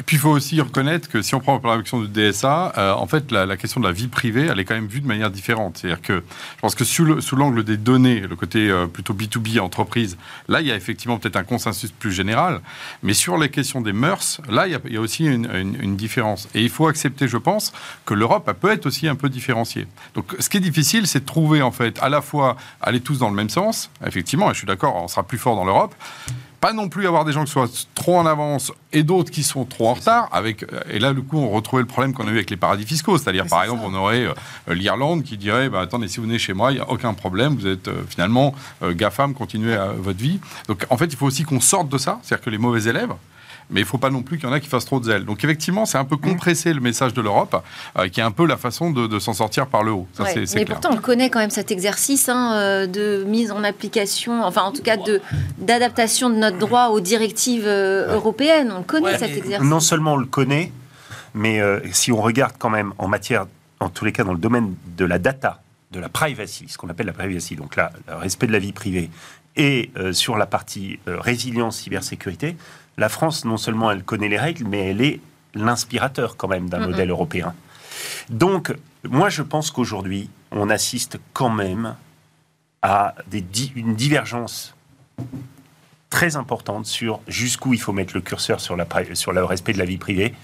Et 0.00 0.04
puis 0.04 0.14
il 0.14 0.20
faut 0.20 0.30
aussi 0.30 0.60
reconnaître 0.60 1.08
que 1.08 1.22
si 1.22 1.34
on 1.34 1.40
prend 1.40 1.60
la 1.64 1.78
question 1.78 2.00
du 2.00 2.06
DSA, 2.06 2.72
euh, 2.78 2.92
en 2.92 3.08
fait 3.08 3.32
la, 3.32 3.56
question 3.56 3.80
de 3.80 3.86
la 3.86 3.92
vie 3.92 4.06
privée, 4.06 4.46
elle 4.46 4.60
est 4.60 4.64
quand 4.64 4.76
même 4.76 4.86
vue 4.86 5.00
de 5.00 5.08
manière 5.08 5.28
différente. 5.28 5.78
C'est-à-dire 5.78 6.00
que 6.00 6.22
je 6.54 6.60
pense 6.60 6.76
que 6.76 6.84
sous 6.84 7.36
l'angle 7.36 7.64
des 7.64 7.76
données, 7.76 8.20
le 8.20 8.36
côté 8.36 8.70
euh, 8.70 8.86
plutôt 8.86 9.12
B2B 9.12 9.58
entreprise, 9.58 10.16
là 10.46 10.60
il 10.60 10.68
y 10.68 10.72
a 10.72 10.76
effectivement 10.76 11.18
peut-être 11.18 11.34
un 11.34 11.42
consensus 11.42 11.90
plus 11.90 12.12
général. 12.12 12.60
Mais 13.02 13.12
sur 13.12 13.38
les 13.38 13.48
questions 13.48 13.80
des 13.80 13.92
mœurs, 13.92 14.40
là 14.48 14.68
il 14.68 14.78
y 14.92 14.96
a, 14.96 15.00
aussi 15.00 15.24
une, 15.24 15.96
différence. 15.96 16.48
Et 16.54 16.62
il 16.62 16.70
faut 16.70 16.86
accepter, 16.86 17.26
je 17.26 17.36
pense, 17.36 17.72
que 18.06 18.14
l'Europe 18.14 18.48
peut 18.60 18.70
être 18.70 18.86
aussi 18.86 19.08
un 19.08 19.16
peu 19.16 19.28
différenciée. 19.28 19.88
Donc 20.14 20.36
ce 20.38 20.48
qui 20.48 20.58
est 20.58 20.60
difficile, 20.60 21.08
c'est 21.08 21.20
de 21.20 21.26
trouver 21.26 21.60
en 21.60 21.72
fait 21.72 21.98
à 22.00 22.08
la 22.08 22.22
fois 22.22 22.56
aller 22.80 23.00
tous 23.00 23.18
dans 23.18 23.30
le 23.30 23.34
même 23.34 23.50
sens. 23.50 23.90
Effectivement, 24.06 24.48
je 24.52 24.58
suis 24.58 24.66
d'accord, 24.66 24.94
on 24.94 25.08
sera 25.08 25.24
plus 25.24 25.38
fort 25.38 25.56
dans 25.56 25.64
l'Europe 25.64 25.94
pas 26.60 26.72
non 26.72 26.88
plus 26.88 27.06
avoir 27.06 27.24
des 27.24 27.32
gens 27.32 27.44
qui 27.44 27.52
soient 27.52 27.68
trop 27.94 28.16
en 28.18 28.26
avance 28.26 28.72
et 28.92 29.02
d'autres 29.02 29.30
qui 29.30 29.42
sont 29.42 29.64
trop 29.64 29.88
en 29.88 29.94
retard. 29.94 30.28
Avec, 30.32 30.62
euh, 30.62 30.80
et 30.90 30.98
là, 30.98 31.12
du 31.12 31.22
coup, 31.22 31.38
on 31.38 31.50
retrouvait 31.50 31.82
le 31.82 31.88
problème 31.88 32.12
qu'on 32.12 32.26
a 32.26 32.30
eu 32.30 32.34
avec 32.34 32.50
les 32.50 32.56
paradis 32.56 32.84
fiscaux. 32.84 33.18
C'est-à-dire, 33.18 33.46
par 33.46 33.62
exemple, 33.62 33.82
on 33.84 33.94
aurait 33.94 34.26
euh, 34.26 34.74
l'Irlande 34.74 35.22
qui 35.22 35.36
dirait 35.36 35.68
bah, 35.68 35.80
Attendez, 35.80 36.08
si 36.08 36.18
vous 36.18 36.24
venez 36.24 36.38
chez 36.38 36.54
moi, 36.54 36.72
il 36.72 36.76
n'y 36.76 36.80
a 36.80 36.90
aucun 36.90 37.14
problème, 37.14 37.54
vous 37.54 37.66
êtes 37.66 37.88
euh, 37.88 38.02
finalement 38.08 38.54
GAFAM, 38.82 39.34
continuez 39.34 39.76
votre 39.98 40.18
vie. 40.18 40.40
Donc, 40.66 40.86
en 40.90 40.96
fait, 40.96 41.06
il 41.06 41.16
faut 41.16 41.26
aussi 41.26 41.44
qu'on 41.44 41.60
sorte 41.60 41.88
de 41.88 41.98
ça, 41.98 42.18
c'est-à-dire 42.22 42.44
que 42.44 42.50
les 42.50 42.58
mauvais 42.58 42.88
élèves, 42.88 43.12
mais 43.70 43.80
il 43.80 43.84
ne 43.84 43.88
faut 43.88 43.98
pas 43.98 44.10
non 44.10 44.22
plus 44.22 44.38
qu'il 44.38 44.48
y 44.48 44.50
en 44.50 44.54
a 44.54 44.60
qui 44.60 44.68
fassent 44.68 44.86
trop 44.86 44.98
de 44.98 45.04
zèle. 45.04 45.24
Donc 45.24 45.44
effectivement, 45.44 45.84
c'est 45.84 45.98
un 45.98 46.04
peu 46.04 46.16
compressé 46.16 46.72
le 46.72 46.80
message 46.80 47.12
de 47.12 47.20
l'Europe, 47.20 47.62
euh, 47.98 48.08
qui 48.08 48.20
est 48.20 48.22
un 48.22 48.30
peu 48.30 48.46
la 48.46 48.56
façon 48.56 48.90
de, 48.90 49.18
s'en 49.18 49.34
sortir 49.34 49.66
par 49.66 49.82
le 49.82 49.92
haut. 49.92 50.06
Ça, 50.12 50.24
mais 50.54 50.64
pourtant, 50.64 50.90
on 50.92 50.96
connaît 50.96 51.28
quand 51.28 51.38
même 51.38 51.50
cet 51.50 51.70
exercice 51.70 52.28
hein, 52.28 52.54
euh, 52.54 52.86
de 52.86 53.24
mise 53.26 53.50
en 53.50 53.64
application, 53.64 54.42
enfin 54.44 54.62
en 54.62 54.72
tout 54.72 54.82
cas 54.82 54.96
d'adaptation 55.58 56.30
de, 56.30 56.36
notre 56.36 56.58
droit 56.58 56.88
aux 56.88 57.00
directives 57.00 57.66
euh, 57.66 58.14
européennes. 58.14 58.72
On 58.76 58.82
connaît 58.82 59.18
cet 59.18 59.36
exercice. 59.36 59.68
Non 59.68 59.80
seulement 59.80 60.14
on 60.14 60.18
le 60.18 60.26
connaît, 60.26 60.72
mais 61.34 61.60
si 61.92 62.10
on 62.10 62.20
regarde 62.20 62.54
quand 62.58 62.70
même 62.70 62.92
en 62.98 63.08
matière, 63.08 63.46
en 63.80 63.90
tous 63.90 64.04
les 64.04 64.12
cas 64.12 64.24
dans 64.24 64.32
le 64.32 64.38
domaine 64.38 64.74
de 64.96 65.04
la 65.04 65.18
data, 65.18 65.60
de 65.92 66.00
la 66.00 66.08
privacy, 66.08 66.66
ce 66.68 66.78
qu'on 66.78 66.88
appelle 66.88 67.06
la 67.06 67.12
privacy, 67.12 67.56
donc 67.56 67.76
là, 67.76 67.92
le 68.08 68.16
respect 68.16 68.46
de 68.46 68.52
la 68.52 68.58
vie 68.58 68.72
privée, 68.72 69.10
et 69.56 69.90
sur 70.12 70.36
la 70.36 70.46
partie 70.46 70.98
résilience 71.06 71.78
cybersécurité, 71.78 72.56
la 72.98 73.08
France, 73.08 73.44
non 73.44 73.56
seulement 73.56 73.90
elle 73.90 74.02
connaît 74.02 74.28
les 74.28 74.38
règles, 74.38 74.66
mais 74.66 74.90
elle 74.90 75.00
est 75.00 75.20
l'inspirateur 75.54 76.36
quand 76.36 76.48
même 76.48 76.68
d'un 76.68 76.86
modèle 76.86 77.10
européen. 77.10 77.54
Donc, 78.28 78.74
moi, 79.04 79.30
je 79.30 79.42
pense 79.42 79.70
qu'aujourd'hui, 79.70 80.28
on 80.50 80.68
assiste 80.68 81.18
quand 81.32 81.48
même 81.48 81.94
à 82.82 83.14
une 83.74 83.94
divergence 83.94 84.74
très 86.10 86.36
importante 86.36 86.86
sur 86.86 87.20
jusqu'où 87.28 87.74
il 87.74 87.80
faut 87.80 87.92
mettre 87.92 88.14
le 88.14 88.20
curseur 88.20 88.60
sur, 88.60 88.76
la, 88.76 88.86
sur 89.12 89.32
le 89.32 89.44
respect 89.44 89.74
de 89.74 89.78
la 89.78 89.84
vie 89.84 89.98
privée. 89.98 90.34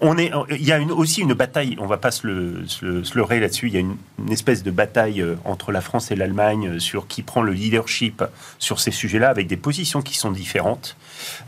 On 0.00 0.16
est, 0.16 0.32
il 0.50 0.64
y 0.64 0.72
a 0.72 0.78
une, 0.78 0.90
aussi 0.90 1.20
une 1.20 1.34
bataille, 1.34 1.76
on 1.78 1.84
ne 1.84 1.88
va 1.88 1.98
pas 1.98 2.10
se, 2.10 2.26
le, 2.26 2.66
se, 2.66 3.14
leurrer 3.14 3.38
là-dessus, 3.38 3.66
il 3.66 3.74
y 3.74 3.76
a 3.76 3.80
une, 3.80 3.96
espèce 4.30 4.62
de 4.62 4.70
bataille 4.70 5.20
euh, 5.20 5.36
entre 5.44 5.72
la 5.72 5.82
France 5.82 6.10
et 6.10 6.16
l'Allemagne 6.16 6.68
euh, 6.68 6.78
sur 6.78 7.06
qui 7.06 7.22
prend 7.22 7.42
le 7.42 7.52
leadership 7.52 8.24
sur 8.58 8.80
ces 8.80 8.90
sujets-là, 8.90 9.28
avec 9.28 9.46
des 9.46 9.56
positions 9.56 10.00
qui 10.00 10.16
sont 10.16 10.30
différentes, 10.30 10.96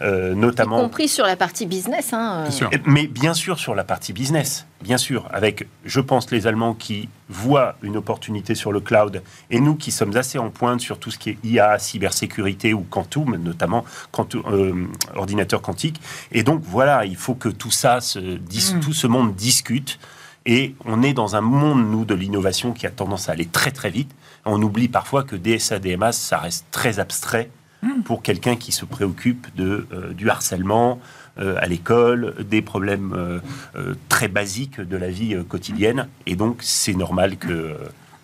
euh, 0.03 0.35
notamment... 0.35 0.79
Y 0.79 0.83
compris 0.83 1.09
sur 1.09 1.25
la 1.25 1.37
partie 1.37 1.65
business. 1.65 2.13
Hein, 2.13 2.45
Mais 2.85 3.07
bien 3.07 3.33
sûr 3.33 3.59
sur 3.59 3.75
la 3.75 3.85
partie 3.85 4.13
business, 4.13 4.67
bien 4.83 4.99
sûr, 4.99 5.29
avec, 5.31 5.67
je 5.85 6.01
pense, 6.01 6.31
les 6.31 6.47
Allemands 6.47 6.75
qui 6.75 7.09
voient 7.29 7.77
une 7.83 7.97
opportunité 7.97 8.55
sur 8.55 8.73
le 8.73 8.81
cloud, 8.81 9.23
et 9.51 9.61
nous 9.61 9.75
qui 9.75 9.91
sommes 9.91 10.17
assez 10.17 10.39
en 10.39 10.51
pointe 10.51 10.81
sur 10.81 10.99
tout 10.99 11.11
ce 11.11 11.19
qui 11.19 11.31
est 11.31 11.39
IA, 11.45 11.79
cybersécurité 11.79 12.75
ou 12.75 12.81
quantum, 12.83 13.37
notamment 13.37 13.85
quantum, 14.11 14.91
ordinateur 15.15 15.63
quantique. 15.63 16.01
Et 16.31 16.43
donc 16.43 16.63
voilà, 16.65 17.07
il 17.07 17.17
faut 17.17 17.35
que 17.35 17.49
tout 17.49 17.71
ça 17.71 18.01
se 18.01 18.39
Mm. 18.71 18.81
tout 18.81 18.93
ce 18.93 19.07
monde 19.07 19.35
discute. 19.35 19.99
Et 20.45 20.75
on 20.85 21.03
est 21.03 21.13
dans 21.13 21.37
un 21.37 21.41
monde, 21.41 21.89
nous, 21.89 22.05
de 22.05 22.15
l'innovation 22.15 22.73
qui 22.73 22.87
a 22.87 22.91
tendance 22.91 23.29
à 23.29 23.33
aller 23.33 23.47
très 23.47 23.71
très 23.71 23.91
vite. 23.91 24.11
On 24.45 24.61
oublie 24.61 24.89
parfois 24.89 25.23
que 25.23 25.37
DSA, 25.37 25.79
DMA, 25.79 26.13
ça 26.13 26.39
reste 26.39 26.67
très 26.73 26.99
abstrait 26.99 27.49
mm. 27.83 28.03
pour 28.05 28.23
quelqu'un 28.23 28.57
qui 28.57 28.73
se 28.73 28.85
préoccupe 28.85 29.47
de, 29.57 29.87
euh, 29.93 30.13
du 30.13 30.29
harcèlement 30.31 30.99
euh, 31.39 31.57
à 31.59 31.67
l'école, 31.67 32.35
des 32.49 32.63
problèmes 32.63 33.15
euh, 33.17 33.95
très 34.09 34.29
basiques 34.29 34.81
de 34.81 34.97
la 34.97 35.09
vie 35.09 35.37
quotidienne. 35.49 36.09
Et 36.27 36.37
donc, 36.37 36.59
c'est 36.61 36.95
normal 36.95 37.37
que 37.37 37.75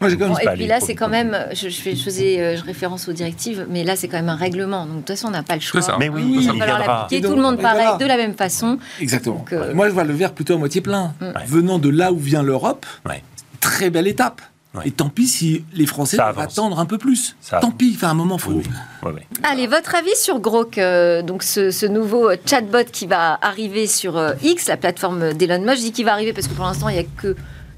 Moi, 0.01 0.11
j'ai 0.11 0.17
quand 0.19 0.37
et 0.39 0.47
puis 0.55 0.67
là, 0.67 0.79
c'est 0.81 0.95
quand 0.95 1.09
même, 1.09 1.37
je, 1.53 1.69
je, 1.71 1.81
fais- 1.81 1.97
je 1.97 2.03
faisais 2.03 2.57
je 2.57 2.65
référence 2.65 3.09
aux 3.09 3.13
directives, 3.13 3.67
mais 3.71 3.83
là, 3.83 3.97
c'est 3.97 4.09
quand 4.09 4.19
même 4.19 4.29
un 4.29 4.37
règlement. 4.37 4.85
Donc, 4.85 4.97
de 4.97 4.99
toute 5.01 5.09
façon, 5.09 5.29
on 5.29 5.31
n'a 5.31 5.43
pas 5.43 5.55
le 5.55 5.61
choix. 5.63 5.81
Ça. 5.83 5.97
Mais 5.99 6.09
oui, 6.09 6.23
Oui, 6.25 6.39
Il 6.43 6.47
va 6.59 6.67
falloir 6.67 6.79
l'appliquer. 6.87 7.27
Tout 7.27 7.35
le 7.35 7.43
monde 7.43 7.59
pareil, 7.61 7.83
voilà. 7.83 7.97
de 7.97 8.05
la 8.07 8.17
même 8.17 8.35
façon. 8.35 8.79
Exactement. 9.01 9.37
Donc, 9.37 9.53
euh, 9.55 9.75
Moi, 9.75 9.89
je 9.89 9.95
vois 9.95 10.05
le 10.05 10.15
verre 10.15 10.33
plutôt 10.33 10.55
à 10.55 10.59
moitié 10.59 10.81
plein. 10.83 11.15
Mm. 11.21 11.27
Venant 11.47 11.79
de 11.79 11.89
là 11.89 12.13
où 12.13 12.19
vient 12.19 12.43
l'Europe, 12.43 12.85
Ouais. 13.09 13.23
très 13.61 13.91
belle 13.91 14.07
étape. 14.07 14.41
Ouais. 14.79 14.89
Et 14.89 14.91
tant 14.91 15.09
pis 15.09 15.27
si 15.29 15.65
les 15.75 15.87
Français 15.87 16.17
Ça 16.17 16.25
doivent 16.33 16.39
attendre 16.41 16.79
un 16.79 16.87
peu 16.87 16.99
plus. 16.99 17.37
Ça 17.41 17.59
tant 17.61 17.71
pis, 17.71 17.93
enfin, 17.97 18.09
à 18.09 18.11
un 18.11 18.15
moment, 18.15 18.39
faut. 18.39 18.53
Oui, 18.53 18.63
oui. 18.65 19.09
Ouais, 19.09 19.13
ouais. 19.15 19.27
Allez, 19.43 19.67
votre 19.67 19.95
avis 19.95 20.15
sur 20.17 20.39
Grok, 20.41 20.79
euh, 20.79 21.23
donc 21.23 21.43
ce, 21.43 21.71
ce 21.71 21.87
nouveau 21.87 22.31
chatbot 22.47 22.85
qui 22.91 23.07
va 23.07 23.39
arriver 23.43 23.87
sur 23.87 24.17
euh, 24.17 24.33
X, 24.43 24.67
la 24.69 24.77
plateforme 24.77 25.33
d'Elon 25.35 25.61
Musk. 25.61 25.77
Je 25.77 25.83
dis 25.83 25.93
qu'il 25.93 26.05
va 26.05 26.13
arriver 26.13 26.33
parce 26.33 26.47
que 26.49 26.55
pour 26.55 26.65
l'instant, 26.65 26.89
il 26.89 26.95
n'y 26.95 27.01
a 27.01 27.05
que 27.17 27.37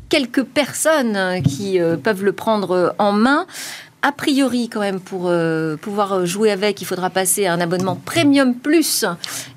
quelques 0.08 0.42
personnes 0.44 1.16
euh, 1.16 1.40
qui 1.40 1.80
euh, 1.80 1.96
peuvent 1.96 2.24
le 2.24 2.32
prendre 2.32 2.94
en 2.98 3.12
main. 3.12 3.46
A 4.02 4.12
priori, 4.12 4.70
quand 4.70 4.80
même, 4.80 4.98
pour 4.98 5.24
euh, 5.28 5.76
pouvoir 5.76 6.24
jouer 6.24 6.50
avec, 6.50 6.80
il 6.80 6.86
faudra 6.86 7.10
passer 7.10 7.44
à 7.44 7.52
un 7.52 7.60
abonnement 7.60 7.96
Premium 7.96 8.54
Plus 8.54 9.04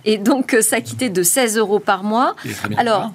et 0.04 0.18
donc 0.18 0.54
euh, 0.54 0.62
s'acquitter 0.62 1.10
de 1.10 1.24
16 1.24 1.58
euros 1.58 1.80
par 1.80 2.04
mois. 2.04 2.36
Il 2.44 2.52
est. 2.52 2.78
Alors, 2.78 3.14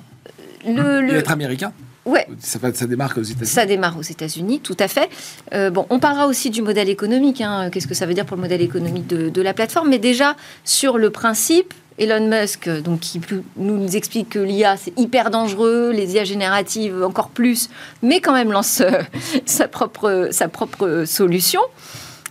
le, 0.64 0.72
Il 0.72 0.78
est 0.78 1.02
le- 1.12 1.14
être 1.18 1.30
américain. 1.30 1.72
Ouais, 2.08 2.26
Ça, 2.40 2.58
démarque 2.86 3.18
aux 3.18 3.22
États-Unis. 3.22 3.46
ça 3.50 3.66
démarre 3.66 3.96
aux 3.98 4.02
États-Unis, 4.02 4.60
tout 4.60 4.76
à 4.78 4.88
fait. 4.88 5.08
Euh, 5.54 5.70
bon, 5.70 5.86
on 5.90 5.98
parlera 5.98 6.26
aussi 6.26 6.50
du 6.50 6.62
modèle 6.62 6.88
économique. 6.88 7.40
hein. 7.40 7.70
Qu'est-ce 7.70 7.86
que 7.86 7.94
ça 7.94 8.06
veut 8.06 8.14
dire 8.14 8.26
pour 8.26 8.36
le 8.36 8.42
modèle 8.42 8.62
économique 8.62 9.06
de, 9.06 9.28
de 9.28 9.42
la 9.42 9.54
plateforme? 9.54 9.88
Mais 9.88 9.98
déjà, 9.98 10.34
sur 10.64 10.98
le 10.98 11.10
principe, 11.10 11.72
Elon 11.98 12.28
Musk, 12.28 12.68
donc, 12.82 13.00
qui 13.00 13.20
nous 13.56 13.96
explique 13.96 14.28
que 14.30 14.38
l'IA, 14.38 14.76
c'est 14.76 14.96
hyper 14.98 15.30
dangereux, 15.30 15.90
les 15.92 16.14
IA 16.14 16.22
génératives 16.24 17.02
encore 17.02 17.28
plus, 17.28 17.68
mais 18.02 18.20
quand 18.20 18.32
même 18.32 18.52
lance 18.52 18.80
euh, 18.80 19.02
sa, 19.46 19.66
propre, 19.68 20.28
sa 20.30 20.46
propre 20.48 21.04
solution. 21.06 21.60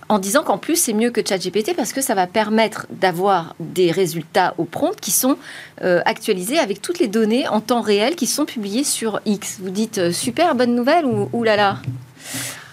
En 0.10 0.20
disant 0.20 0.42
qu'en 0.44 0.58
plus, 0.58 0.78
c'est 0.78 0.94
mieux 0.94 1.12
que 1.12 1.20
ChatGPT 1.28 1.76
parce 1.76 1.92
que 1.92 2.02
ça 2.02 2.16
va 2.16 2.28
permettre 2.28 2.88
d'avoir 2.90 3.56
des 3.60 3.92
résultats 3.92 4.54
au 4.58 4.64
prompt 4.64 4.96
qui 5.02 5.12
sont 5.12 5.36
euh, 5.84 6.02
actualisés 6.06 6.60
avec 6.60 6.82
toutes 6.82 7.00
les 7.00 7.10
données 7.10 7.46
en 7.50 7.60
temps 7.60 7.82
réel 7.82 8.16
qui 8.16 8.26
sont 8.26 8.46
publiées 8.46 8.86
sur 8.86 9.20
X. 9.26 9.58
Vous 9.62 9.70
dites 9.70 9.98
euh, 9.98 10.12
super, 10.14 10.56
bonne 10.56 10.76
nouvelle 10.76 11.06
ou 11.06 11.30
oulala 11.34 11.80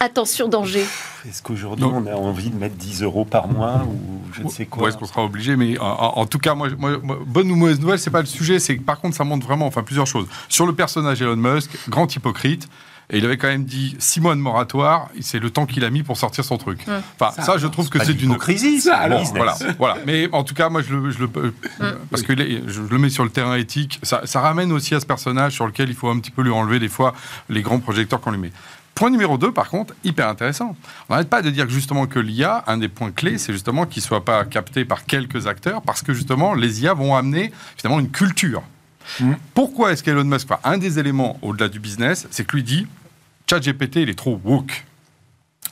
Attention, 0.01 0.49
danger. 0.49 0.85
Est-ce 1.27 1.41
qu'aujourd'hui, 1.43 1.87
on 1.87 2.07
a 2.07 2.15
envie 2.15 2.51
de 2.51 2.57
mettre 2.57 2.75
10 2.77 3.03
euros 3.03 3.25
par 3.25 3.49
mois 3.49 3.83
ou 3.89 4.21
je 4.33 4.43
ne 4.43 4.49
sais 4.49 4.67
quoi? 4.67 4.83
Ouais, 4.85 4.89
est-ce 4.91 4.99
qu'on 4.99 5.07
sera 5.07 5.25
obligé 5.25 5.57
Mais 5.57 5.79
en, 5.79 5.87
en- 6.19 6.27
tout 6.27 6.39
cas, 6.39 6.55
moi, 6.55 6.69
moi- 6.79 6.99
moi, 7.03 7.19
bonne 7.27 7.51
ou 7.51 7.57
mauvaise 7.57 7.81
nouvelle, 7.81 7.99
c'est 7.99 8.11
pas 8.11 8.21
le 8.21 8.27
sujet. 8.27 8.59
C'est 8.59 8.77
que 8.77 8.83
par 8.83 9.01
contre, 9.01 9.17
ça 9.17 9.25
montre 9.25 9.47
vraiment, 9.47 9.67
enfin, 9.67 9.83
plusieurs 9.83 10.07
choses. 10.07 10.27
Sur 10.49 10.67
le 10.67 10.75
personnage 10.75 11.23
Elon 11.23 11.37
Musk, 11.37 11.71
grand 11.89 12.15
hypocrite. 12.15 12.69
Et 13.11 13.19
il 13.19 13.25
avait 13.27 13.37
quand 13.37 13.49
même 13.49 13.65
dit 13.65 13.97
six 13.99 14.21
mois 14.21 14.35
de 14.35 14.41
moratoire. 14.41 15.09
C'est 15.21 15.39
le 15.39 15.51
temps 15.51 15.67
qu'il 15.67 15.85
a 15.85 15.91
mis 15.91 16.03
pour 16.03 16.17
sortir 16.17 16.45
son 16.45 16.57
truc. 16.57 16.81
Enfin, 17.21 17.43
ça, 17.43 17.59
je 17.59 17.67
trouve 17.67 17.89
que 17.91 17.99
c'est 18.05 18.15
d'une 18.15 18.31
alors, 19.03 19.21
business. 19.21 19.37
voilà, 19.37 19.75
voilà. 19.79 19.97
Mais 20.07 20.29
en 20.33 20.43
tout 20.45 20.55
cas, 20.55 20.69
moi, 20.71 20.81
je 20.83 20.95
le, 20.95 21.11
je 21.11 21.19
le- 21.19 21.31
euh, 21.81 21.95
parce 22.11 22.23
que 22.23 22.35
je 22.37 22.81
le 22.81 22.99
mets 22.99 23.11
sur 23.11 23.25
le 23.25 23.31
terrain 23.31 23.57
éthique. 23.57 24.01
Ça, 24.03 24.23
ça 24.25 24.41
ramène 24.41 24.73
aussi 24.73 24.95
à 24.95 25.01
ce 25.01 25.07
personnage 25.07 25.53
sur 25.53 25.67
lequel 25.67 25.89
il 25.91 25.95
faut 25.95 26.09
un 26.09 26.19
petit 26.19 26.31
peu 26.31 26.43
lui 26.43 26.51
enlever 26.51 26.79
des 26.79 26.89
fois 26.89 27.15
les 27.49 27.63
grands 27.63 27.79
projecteurs 27.81 28.21
qu'on 28.21 28.31
lui 28.31 28.39
met. 28.39 28.53
Point 28.95 29.11
numéro 29.11 29.37
2, 29.39 29.51
par 29.51 29.69
contre, 29.71 29.93
hyper 30.05 30.29
intéressant. 30.29 30.77
On 31.09 31.15
n'arrête 31.15 31.29
pas 31.29 31.43
de 31.43 31.51
dire 31.51 31.69
justement 31.69 32.07
que 32.07 32.21
l'IA, 32.21 32.63
un 32.69 32.77
des 32.79 32.89
points 32.89 33.11
clés, 33.11 33.39
c'est 33.39 33.53
justement 33.53 33.87
qu'il 33.87 34.01
ne 34.03 34.07
soit 34.07 34.25
pas 34.25 34.45
capté 34.45 34.85
par 34.85 35.05
quelques 35.05 35.49
acteurs, 35.49 35.83
parce 35.83 36.01
que 36.03 36.15
justement, 36.15 36.55
les 36.55 36.83
IA 36.83 36.95
vont 36.95 37.17
amener 37.17 37.51
finalement 37.77 37.99
une 38.01 38.11
culture. 38.11 38.63
Mhm. 39.21 39.37
Pourquoi 39.55 39.93
est-ce 39.93 40.03
qu'Elon 40.03 40.25
Musk, 40.25 40.51
enfin, 40.51 40.61
un 40.65 40.79
des 40.79 40.99
éléments 40.99 41.39
au-delà 41.43 41.69
du 41.69 41.81
business, 41.81 42.27
c'est 42.31 42.47
que 42.47 42.57
lui 42.57 42.63
dit, 42.63 42.87
ChatGPT, 43.49 43.97
il 43.97 44.11
est 44.11 44.19
trop 44.19 44.41
woke. 44.45 44.85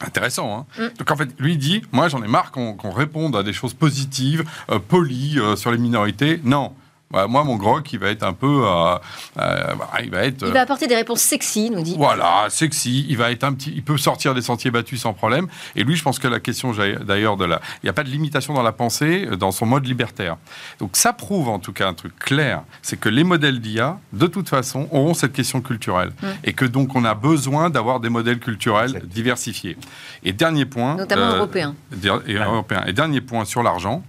Intéressant, 0.00 0.58
hein 0.58 0.66
Mm. 0.82 0.96
Donc 0.98 1.10
en 1.10 1.16
fait, 1.16 1.28
lui 1.38 1.56
dit, 1.56 1.82
moi 1.92 2.08
j'en 2.08 2.22
ai 2.22 2.28
marre 2.28 2.50
qu'on 2.50 2.74
qu'on 2.74 2.90
réponde 2.90 3.36
à 3.36 3.42
des 3.42 3.52
choses 3.52 3.74
positives, 3.74 4.44
euh, 4.70 4.78
polies 4.78 5.38
euh, 5.38 5.54
sur 5.56 5.70
les 5.70 5.78
minorités. 5.78 6.40
Non. 6.44 6.72
Bah, 7.12 7.26
moi, 7.26 7.44
mon 7.44 7.56
grog, 7.56 7.86
il 7.92 7.98
va 7.98 8.08
être 8.08 8.22
un 8.22 8.32
peu... 8.32 8.46
euh, 8.64 8.94
euh, 9.38 9.74
bah, 9.74 9.90
il 10.02 10.10
va 10.10 10.24
être... 10.24 10.46
Il 10.46 10.52
va 10.52 10.62
apporter 10.62 10.86
des 10.86 10.94
réponses 10.94 11.20
sexy, 11.20 11.70
nous 11.70 11.82
dit. 11.82 11.94
Voilà, 11.98 12.46
sexy. 12.48 13.06
Il 13.08 13.16
va 13.16 13.30
être 13.30 13.44
un 13.44 13.52
petit, 13.52 13.72
il 13.74 13.82
peut 13.82 13.98
sortir 13.98 14.34
des 14.34 14.42
sentiers 14.42 14.70
battus 14.70 15.00
sans 15.00 15.12
problème. 15.12 15.46
Et 15.76 15.84
lui, 15.84 15.96
je 15.96 16.02
pense 16.02 16.18
que 16.18 16.28
la 16.28 16.40
question 16.40 16.72
d'ailleurs 17.04 17.36
de 17.36 17.44
la, 17.44 17.60
il 17.82 17.86
n'y 17.86 17.90
a 17.90 17.92
pas 17.92 18.02
de 18.04 18.08
limitation 18.10 18.54
dans 18.54 18.62
la 18.62 18.72
pensée, 18.72 19.26
euh, 19.30 19.36
dans 19.36 19.52
son 19.52 19.66
mode 19.66 19.86
libertaire. 19.86 20.36
Donc 20.78 20.96
ça 20.96 21.12
prouve 21.12 21.48
en 21.48 21.58
tout 21.58 21.72
cas 21.72 21.88
un 21.88 21.94
truc 21.94 22.16
clair, 22.18 22.62
c'est 22.82 22.98
que 22.98 23.08
les 23.08 23.24
modèles 23.24 23.60
d'IA, 23.60 23.98
de 24.12 24.26
toute 24.26 24.48
façon, 24.48 24.88
auront 24.90 25.14
cette 25.14 25.32
question 25.32 25.60
culturelle, 25.60 26.12
Mm. 26.22 26.26
et 26.44 26.52
que 26.52 26.64
donc 26.64 26.94
on 26.96 27.04
a 27.04 27.14
besoin 27.14 27.68
d'avoir 27.70 28.00
des 28.00 28.08
modèles 28.08 28.38
culturels 28.38 28.90
Exact. 28.94 29.06
diversifiés. 29.06 29.76
Et 30.24 30.32
dernier 30.32 30.64
point, 30.64 30.94
Notamment 30.96 31.22
euh, 31.32 31.36
européens. 31.36 31.74
der- 31.94 32.22
et 32.26 32.34
européen. 32.34 32.84
Et 32.86 32.92
dernier 32.92 33.20
point 33.20 33.44
sur 33.44 33.62
l'argent. 33.62 34.02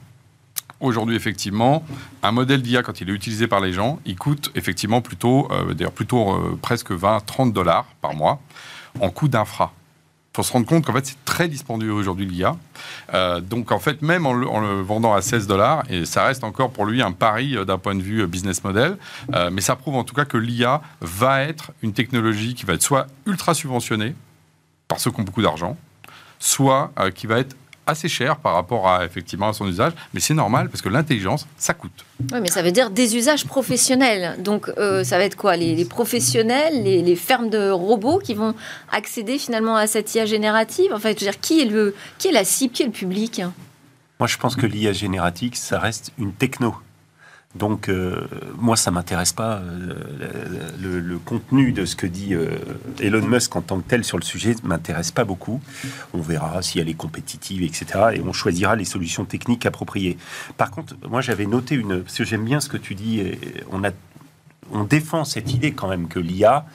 Aujourd'hui, 0.83 1.15
effectivement, 1.15 1.85
un 2.23 2.33
modèle 2.33 2.61
d'IA, 2.61 2.83
quand 2.83 2.99
il 2.99 3.09
est 3.09 3.13
utilisé 3.13 3.47
par 3.47 3.61
les 3.61 3.71
gens, 3.71 3.99
il 4.05 4.17
coûte 4.17 4.51
effectivement 4.53 4.99
plutôt, 4.99 5.47
euh, 5.49 5.73
d'ailleurs 5.73 5.93
plutôt 5.93 6.33
euh, 6.33 6.59
presque 6.61 6.91
20-30 6.91 7.53
dollars 7.53 7.85
par 8.01 8.13
mois 8.13 8.41
en 8.99 9.09
coût 9.09 9.29
d'infra. 9.29 9.71
Il 10.33 10.35
faut 10.35 10.43
se 10.43 10.51
rendre 10.51 10.65
compte 10.65 10.85
qu'en 10.85 10.91
fait, 10.91 11.05
c'est 11.05 11.23
très 11.23 11.47
dispendieux 11.47 11.93
aujourd'hui 11.93 12.25
l'IA. 12.25 12.57
Euh, 13.13 13.39
donc, 13.39 13.71
en 13.71 13.79
fait, 13.79 14.01
même 14.01 14.25
en 14.25 14.33
le, 14.33 14.45
en 14.45 14.59
le 14.59 14.81
vendant 14.81 15.13
à 15.13 15.21
16 15.21 15.47
dollars, 15.47 15.85
et 15.89 16.03
ça 16.03 16.25
reste 16.25 16.43
encore 16.43 16.71
pour 16.71 16.85
lui 16.85 17.01
un 17.01 17.13
pari 17.13 17.55
d'un 17.65 17.77
point 17.77 17.95
de 17.95 18.03
vue 18.03 18.27
business 18.27 18.61
model, 18.65 18.97
mais 19.53 19.61
ça 19.61 19.77
prouve 19.77 19.95
en 19.95 20.03
tout 20.03 20.13
cas 20.13 20.25
que 20.25 20.37
l'IA 20.37 20.81
va 20.99 21.43
être 21.43 21.71
une 21.81 21.93
technologie 21.93 22.55
qui 22.55 22.65
va 22.65 22.73
être 22.73 22.83
soit 22.83 23.07
ultra 23.25 23.53
subventionnée 23.53 24.15
par 24.89 24.99
ceux 24.99 25.11
qui 25.11 25.21
ont 25.21 25.23
beaucoup 25.23 25.41
d'argent, 25.43 25.77
soit 26.39 26.91
qui 27.15 27.25
va 27.25 27.39
être 27.39 27.55
assez 27.85 28.07
cher 28.07 28.37
par 28.37 28.53
rapport 28.53 28.87
à 28.87 29.05
effectivement 29.05 29.49
à 29.49 29.53
son 29.53 29.67
usage, 29.67 29.93
mais 30.13 30.19
c'est 30.19 30.33
normal 30.33 30.69
parce 30.69 30.81
que 30.81 30.89
l'intelligence, 30.89 31.47
ça 31.57 31.73
coûte. 31.73 32.05
Oui, 32.31 32.39
mais 32.41 32.49
ça 32.49 32.61
veut 32.61 32.71
dire 32.71 32.89
des 32.89 33.15
usages 33.15 33.45
professionnels. 33.45 34.35
Donc, 34.41 34.69
euh, 34.77 35.03
ça 35.03 35.17
va 35.17 35.23
être 35.25 35.35
quoi? 35.35 35.55
Les, 35.57 35.75
les 35.75 35.85
professionnels, 35.85 36.83
les, 36.83 37.01
les 37.01 37.15
fermes 37.15 37.49
de 37.49 37.69
robots 37.69 38.19
qui 38.19 38.33
vont 38.33 38.55
accéder 38.91 39.37
finalement 39.37 39.75
à 39.75 39.87
cette 39.87 40.13
IA 40.15 40.25
générative? 40.25 40.93
En 40.93 40.99
fait, 40.99 41.19
je 41.19 41.25
veux 41.25 41.31
dire, 41.31 41.39
qui 41.39 41.61
est, 41.61 41.65
le, 41.65 41.95
qui 42.17 42.29
est 42.29 42.31
la 42.31 42.45
cible, 42.45 42.73
qui 42.73 42.83
est 42.83 42.87
le 42.87 42.91
public? 42.91 43.41
Moi, 44.19 44.27
je 44.27 44.37
pense 44.37 44.55
que 44.55 44.65
l'IA 44.65 44.93
génératique, 44.93 45.57
ça 45.57 45.79
reste 45.79 46.11
une 46.17 46.33
techno. 46.33 46.75
Donc, 47.55 47.87
euh, 47.87 48.27
moi, 48.57 48.75
ça 48.75 48.89
m'intéresse 48.89 49.31
pas 49.31 49.57
euh, 49.57 49.93
le, 50.81 51.19
contenu 51.19 51.71
de 51.71 51.85
ce 51.85 51.95
que 51.95 52.07
dit 52.07 52.33
euh, 52.33 52.57
Elon 52.99 53.25
Musk 53.25 53.55
en 53.55 53.61
tant 53.61 53.79
que 53.79 53.87
tel 53.87 54.03
sur 54.03 54.17
le 54.17 54.23
sujet 54.23 54.55
m'intéresse 54.63 55.11
pas 55.11 55.23
beaucoup. 55.23 55.61
On 56.13 56.21
verra 56.21 56.63
si 56.63 56.79
elle 56.79 56.89
est 56.89 56.95
compétitive, 56.95 57.61
etc. 57.61 57.85
Et 58.15 58.21
on 58.21 58.33
choisira 58.33 58.75
les 58.75 58.85
solutions 58.85 59.25
techniques 59.25 59.67
appropriées. 59.67 60.17
Par 60.57 60.71
contre, 60.71 60.95
moi, 61.07 61.21
j'avais 61.21 61.45
noté 61.45 61.75
une 61.75 62.01
parce 62.01 62.17
que 62.17 62.23
j'aime 62.23 62.43
bien 62.43 62.59
ce 62.59 62.69
que 62.69 62.77
tu 62.77 62.95
dis. 62.95 63.23
on 63.71 63.83
a, 63.83 63.91
on 64.71 64.83
défend 64.83 65.23
cette 65.23 65.53
idée 65.53 65.73
quand 65.73 65.87
même 65.87 66.07
que 66.07 66.19
l'IA 66.19 66.65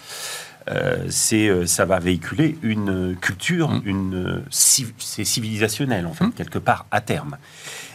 c'est, 1.09 1.49
euh, 1.49 1.67
ça 1.67 1.85
va 1.85 1.99
véhiculer 1.99 2.59
une 2.63 3.17
culture, 3.21 3.71
Mm. 3.71 3.83
une, 3.85 4.15
euh, 4.15 4.43
c'est 4.51 5.25
civilisationnel 5.25 6.07
en 6.07 6.13
fait, 6.13 6.25
Mm. 6.27 6.33
quelque 6.33 6.59
part, 6.59 6.87
à 6.91 7.01
terme. 7.01 7.37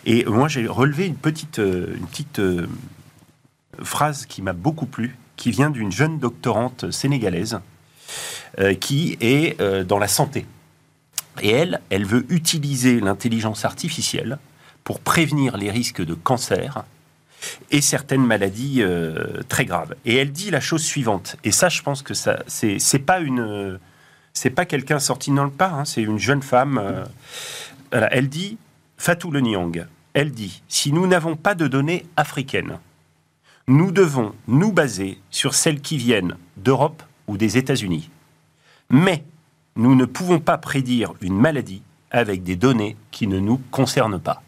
Et 0.06 0.26
moi, 0.26 0.48
j'ai 0.48 0.68
relevé 0.68 1.06
une 1.08 1.16
petite, 1.16 1.60
euh, 1.60 1.94
une 1.96 2.08
petite 2.08 2.40
euh, 2.40 2.68
phrase 3.82 4.26
qui 4.26 4.42
m'a 4.42 4.54
beaucoup 4.54 4.86
plu, 4.86 5.18
qui 5.36 5.52
vient 5.52 5.70
d'une 5.70 5.92
jeune 5.92 6.20
doctorante 6.20 6.92
sénégalaise 6.92 7.60
euh, 8.60 8.74
qui 8.76 9.18
est 9.22 9.60
euh, 9.62 9.84
dans 9.84 9.98
la 10.00 10.08
santé. 10.08 10.46
Et 11.42 11.50
elle, 11.50 11.82
elle 11.90 12.06
veut 12.06 12.26
utiliser 12.30 13.00
l'intelligence 13.00 13.66
artificielle 13.66 14.38
pour 14.84 15.00
prévenir 15.00 15.58
les 15.58 15.72
risques 15.72 16.04
de 16.06 16.14
cancer 16.14 16.84
et 17.72 17.82
certaines 17.82 18.26
maladies 18.26 18.82
euh, 18.82 19.42
très 19.50 19.66
graves. 19.66 19.96
Et 20.06 20.16
elle 20.16 20.32
dit 20.32 20.52
la 20.52 20.60
chose 20.60 20.84
suivante. 20.84 21.36
Et 21.44 21.52
ça, 21.52 21.70
je 21.70 21.82
pense 21.82 22.02
que 22.02 22.14
c'est, 22.14 23.00
pas 23.00 23.20
une, 23.20 23.80
pas 24.56 24.66
quelqu'un 24.66 25.00
sorti 25.00 25.32
dans 25.32 25.44
le 25.46 25.52
pas. 25.52 25.70
hein, 25.70 25.86
c'est 25.86 26.02
une 26.02 26.20
jeune 26.20 26.42
femme. 26.42 26.78
euh, 27.94 28.08
elle 28.12 28.30
dit 28.30 28.58
Fatou 28.98 29.32
Le 29.32 29.42
Niang. 29.42 29.86
Elle 30.14 30.32
dit 30.32 30.62
si 30.68 30.92
nous 30.92 31.08
n'avons 31.08 31.36
pas 31.36 31.56
de 31.56 31.68
données 31.68 32.06
africaines, 32.18 32.78
nous 33.68 33.92
devons 33.92 34.34
nous 34.48 34.72
baser 34.72 35.20
sur 35.32 35.56
celles 35.56 35.82
qui 35.82 35.98
viennent 35.98 36.36
d'Europe 36.58 37.02
ou 37.28 37.38
des 37.38 37.58
États-Unis. 37.58 38.10
Mais 38.90 39.24
nous 39.76 39.96
ne 39.96 40.06
pouvons 40.06 40.40
pas 40.40 40.58
prédire 40.58 41.14
une 41.22 41.38
maladie 41.38 41.82
avec 42.12 42.44
des 42.44 42.56
données 42.56 42.96
qui 43.12 43.28
ne 43.28 43.40
nous 43.40 43.58
concernent 43.72 44.20
pas. 44.20 44.44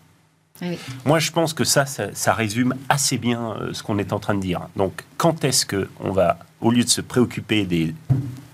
Ah 0.62 0.66
oui. 0.70 0.80
Moi, 1.06 1.20
je 1.20 1.32
pense 1.32 1.54
que 1.54 1.64
ça, 1.64 1.86
ça, 1.86 2.08
ça 2.14 2.34
résume 2.34 2.76
assez 2.90 3.18
bien 3.18 3.56
euh, 3.60 3.74
ce 3.74 3.84
qu'on 3.84 3.98
est 3.98 4.14
en 4.14 4.20
train 4.20 4.36
de 4.36 4.40
dire. 4.42 4.62
Donc, 4.76 5.04
quand 5.18 5.44
est-ce 5.44 5.66
que 5.66 5.90
on 6.00 6.12
va, 6.12 6.38
au 6.62 6.72
lieu 6.72 6.84
de 6.84 6.90
se 6.90 7.02
préoccuper 7.02 7.66
des, 7.66 7.94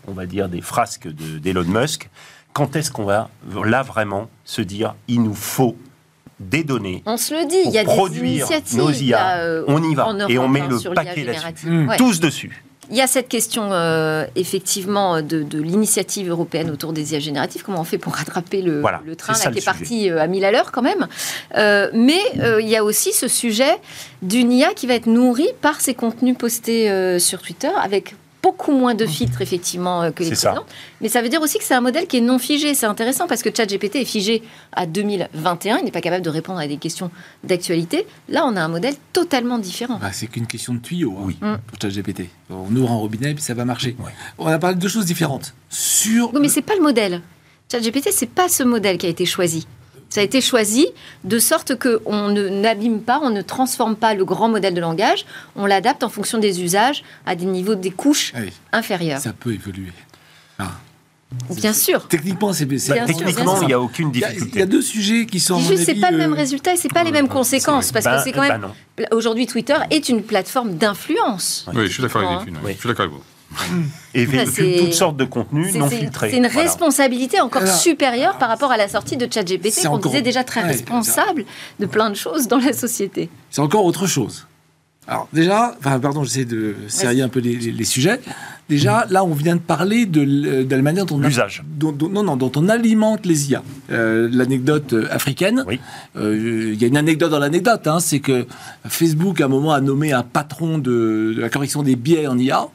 on 0.08 0.14
va 0.14 0.26
dire, 0.26 0.50
des 0.50 0.62
frasques 0.62 1.08
de- 1.08 1.38
d'Elon 1.38 1.64
Musk, 1.66 2.10
quand 2.54 2.76
est-ce 2.76 2.92
qu'on 2.92 3.06
va 3.06 3.30
là 3.64 3.84
vraiment 3.84 4.30
se 4.46 4.62
dire, 4.62 4.96
il 5.08 5.22
nous 5.24 5.36
faut 5.36 5.78
des 6.40 6.64
données 6.64 7.04
On 7.06 7.18
se 7.18 7.34
le 7.36 7.48
dit, 7.48 7.56
il 7.66 7.72
y 7.72 7.78
a 7.78 7.84
pour 7.84 7.94
des 7.94 7.98
produire 7.98 8.24
initiatives. 8.26 8.78
nos 8.80 8.90
là, 8.90 8.98
IA, 8.98 9.38
euh, 9.42 9.64
on 9.68 9.84
y 9.84 9.94
va 9.94 10.08
en 10.08 10.28
et 10.28 10.40
on 10.40 10.48
met 10.48 10.62
hein, 10.62 10.70
le 10.70 10.94
paquet 10.94 11.24
là-dessus. 11.24 11.70
Mm. 11.70 11.88
Ouais. 11.88 11.98
tous 11.98 12.20
dessus. 12.20 12.64
Il 12.92 12.98
y 12.98 13.02
a 13.02 13.08
cette 13.08 13.30
question, 13.30 13.72
euh, 13.72 14.26
effectivement, 14.36 15.22
de, 15.22 15.46
l'initiative 15.58 16.30
européenne 16.30 16.70
autour 16.70 16.92
des 16.92 17.14
IA 17.14 17.20
génératives. 17.20 17.64
Comment 17.64 17.80
on 17.80 17.86
fait 17.86 17.98
pour 17.98 18.14
rattraper 18.14 18.62
le, 18.62 18.84
le 19.06 19.16
train 19.16 19.34
là, 19.34 19.52
qui 19.52 19.60
est 19.60 19.66
parti 19.66 20.10
euh, 20.10 20.22
à 20.22 20.28
1000 20.28 20.44
à 20.44 20.52
l'heure, 20.52 20.74
quand 20.74 20.82
même 20.82 21.08
euh, 21.58 21.90
Mais 21.94 22.20
il 22.36 22.68
y 22.68 22.76
a 22.76 22.84
aussi 22.84 23.14
ce 23.14 23.30
sujet 23.30 23.78
d'une 24.22 24.52
IA 24.52 24.74
qui 24.74 24.88
va 24.88 24.96
être 24.96 25.06
nourrie 25.06 25.50
par 25.62 25.80
ces 25.80 25.94
contenus 25.94 26.38
postés 26.38 27.18
sur 27.20 27.42
Twitter, 27.42 27.72
avec 27.82 28.16
beaucoup 28.42 28.72
moins 28.72 28.96
de 28.96 29.06
filtres, 29.06 29.42
effectivement, 29.42 30.04
euh, 30.04 30.12
que 30.12 30.24
les 30.24 30.30
précédents. 30.30 30.66
Mais 31.00 31.10
ça 31.10 31.22
veut 31.22 31.30
dire 31.30 31.42
aussi 31.42 31.58
que 31.58 31.64
c'est 31.64 31.74
un 31.74 31.82
modèle 31.82 32.08
qui 32.08 32.18
est 32.18 32.22
non 32.22 32.40
figé. 32.40 32.74
C'est 32.74 32.86
intéressant 32.86 33.28
parce 33.28 33.44
que 33.44 33.50
ChatGPT 33.56 33.98
est 33.98 34.06
figé 34.06 34.44
à 34.72 34.86
2021. 34.86 35.78
Il 35.78 35.86
n'est 35.86 35.92
pas 35.92 36.02
capable 36.02 36.24
de 36.24 36.30
répondre 36.30 36.60
à 36.60 36.68
des 36.68 36.78
questions 36.78 37.12
d'actualité. 37.44 38.08
Là, 38.30 38.46
on 38.46 38.56
a 38.56 38.62
un 38.62 38.68
modèle 38.68 38.96
totalement 39.14 39.60
différent. 39.60 40.00
Bah, 40.02 40.12
c'est 40.12 40.28
qu'une 40.28 40.48
question 40.48 40.74
de 40.74 40.80
tuyau 40.80 41.16
hein, 41.18 41.24
oui. 41.26 41.38
Mm. 41.42 41.56
pour 41.68 41.78
ChatGPT. 41.82 42.30
On 42.50 42.76
ouvre 42.76 42.92
un 42.92 42.96
robinet 42.96 43.32
et 43.32 43.34
puis 43.34 43.44
ça 43.44 43.54
va 43.54 43.66
marcher. 43.66 43.96
On 44.38 44.48
a 44.48 44.60
parlé 44.60 44.76
de 44.76 44.82
deux 44.82 44.88
choses 44.88 45.06
différentes. 45.06 45.54
Sur... 45.70 46.34
Oui, 46.34 46.40
mais 46.42 46.50
c'est 46.50 46.62
pas 46.62 46.76
le 46.76 46.82
modèle. 46.82 47.22
ChatGPT, 47.72 48.10
c'est 48.12 48.30
pas 48.30 48.50
ce 48.50 48.64
modèle 48.64 48.98
qui 48.98 49.06
a 49.06 49.10
été 49.10 49.26
choisi. 49.26 49.68
Ça 50.12 50.20
a 50.20 50.24
été 50.24 50.42
choisi 50.42 50.88
de 51.24 51.40
sorte 51.40 51.80
qu'on 51.80 52.30
n'abîme 52.30 53.02
pas, 53.02 53.20
on 53.24 53.30
ne 53.30 53.42
transforme 53.42 53.96
pas 53.96 54.14
le 54.14 54.26
grand 54.26 54.50
modèle 54.50 54.74
de 54.74 54.82
langage, 54.82 55.26
on 55.56 55.66
l'adapte 55.66 56.04
en 56.04 56.10
fonction 56.10 56.38
des 56.38 56.62
usages 56.62 57.04
à 57.26 57.36
des 57.36 57.46
niveaux, 57.46 57.76
des 57.76 57.92
couches 57.92 58.34
inférieures. 58.74 59.22
Ça 59.22 59.32
peut 59.32 59.54
évoluer. 59.54 59.94
Ah. 60.60 60.72
Bien 61.50 61.72
sûr. 61.72 62.10
Techniquement, 62.10 62.52
c'est 62.52 62.66
bah, 62.66 63.06
techniquement, 63.08 63.62
il 63.62 63.68
n'y 63.68 63.74
a 63.74 63.80
aucune 63.80 64.12
difficulté. 64.12 64.50
Il 64.54 64.60
y, 64.60 64.62
a 64.62 64.66
deux 64.66 64.82
sujets 64.82 65.26
qui 65.26 65.40
sont. 65.40 65.60
Juste, 65.60 65.86
c'est 65.86 65.96
pas 65.96 66.12
le 66.12 66.18
même 66.18 66.34
euh, 66.34 66.36
résultat 66.36 66.74
et 66.74 66.76
c'est 66.76 66.92
pas 66.92 67.06
les 67.06 67.12
mêmes 67.12 67.30
conséquences 67.30 67.94
parce 67.94 68.04
que 68.04 68.12
bah, 68.12 68.22
c'est 68.22 68.34
quand 68.34 68.42
même. 68.42 68.68
Bah 68.98 69.06
aujourd'hui, 69.12 69.48
Twitter 69.48 69.78
est 69.92 70.10
une 70.10 70.24
plateforme 70.24 70.76
d'influence. 70.76 71.68
Oui, 71.74 71.88
je 71.88 71.94
suis 71.94 72.04
d'accord 72.04 72.42
avec, 72.42 72.54
je 72.54 72.80
suis 72.80 72.90
d'accord 72.90 73.06
avec 73.06 73.16
vous. 73.16 73.24
et 74.14 74.26
véhicule 74.26 74.80
toutes 74.80 74.94
sortes 74.94 75.18
de 75.18 75.26
contenus 75.26 75.76
non 75.76 75.90
filtrés. 75.90 76.32
C'est 76.32 76.38
une 76.38 76.48
responsabilité 76.48 77.40
encore 77.40 77.68
supérieure 77.68 78.38
par 78.38 78.50
rapport 78.50 78.72
à 78.72 78.78
la 78.78 78.88
sortie 78.88 79.18
de 79.18 79.28
ChatGPT, 79.32 79.88
qu'on 79.88 79.98
disait 79.98 80.22
déjà 80.22 80.44
très 80.44 80.62
responsable 80.62 81.46
de 81.80 81.86
plein 81.86 82.10
de 82.10 82.16
choses 82.16 82.48
dans 82.48 82.60
la 82.60 82.74
société. 82.74 83.30
C'est 83.50 83.62
encore 83.62 83.86
autre 83.86 84.08
chose. 84.08 84.48
Alors 85.08 85.28
déjà, 85.34 85.76
enfin, 85.80 86.00
pardon, 86.00 86.24
j'essaie 86.24 86.46
de 86.46 86.76
serrer 86.88 87.22
un 87.22 87.28
peu 87.28 87.40
les, 87.40 87.84
sujets. 87.84 88.22
Déjà, 88.70 89.06
là, 89.10 89.26
on 89.26 89.34
vient 89.34 89.56
de 89.56 89.62
parler 89.62 90.06
de, 90.06 90.66
la 90.70 90.82
manière 90.82 91.06
dont 91.06 91.16
on, 91.16 91.20
L'usage. 91.20 91.64
non, 91.82 92.24
non, 92.24 92.38
dont 92.38 92.52
on 92.56 92.70
alimente 92.70 93.26
les 93.26 93.52
IA. 93.52 93.64
Euh, 93.92 94.30
l'anecdote 94.32 94.94
euh, 94.94 95.08
africaine. 95.12 95.66
Oui. 95.68 95.80
Euh, 96.16 96.72
il 96.74 96.82
y 96.82 96.86
a 96.86 96.88
une 96.88 96.98
anecdote 96.98 97.32
dans 97.32 97.40
l'anecdote, 97.40 97.88
hein, 97.88 98.00
c'est 98.00 98.20
que 98.20 98.46
Facebook, 98.88 99.42
à 99.42 99.46
un 99.46 99.48
moment, 99.48 99.74
a 99.74 99.82
nommé 99.82 100.14
un 100.14 100.24
patron 100.24 100.78
de, 100.78 101.34
la 101.38 101.50
correction 101.50 101.82
des 101.82 101.96
biais 101.96 102.28
en 102.28 102.38
IA. 102.38 102.68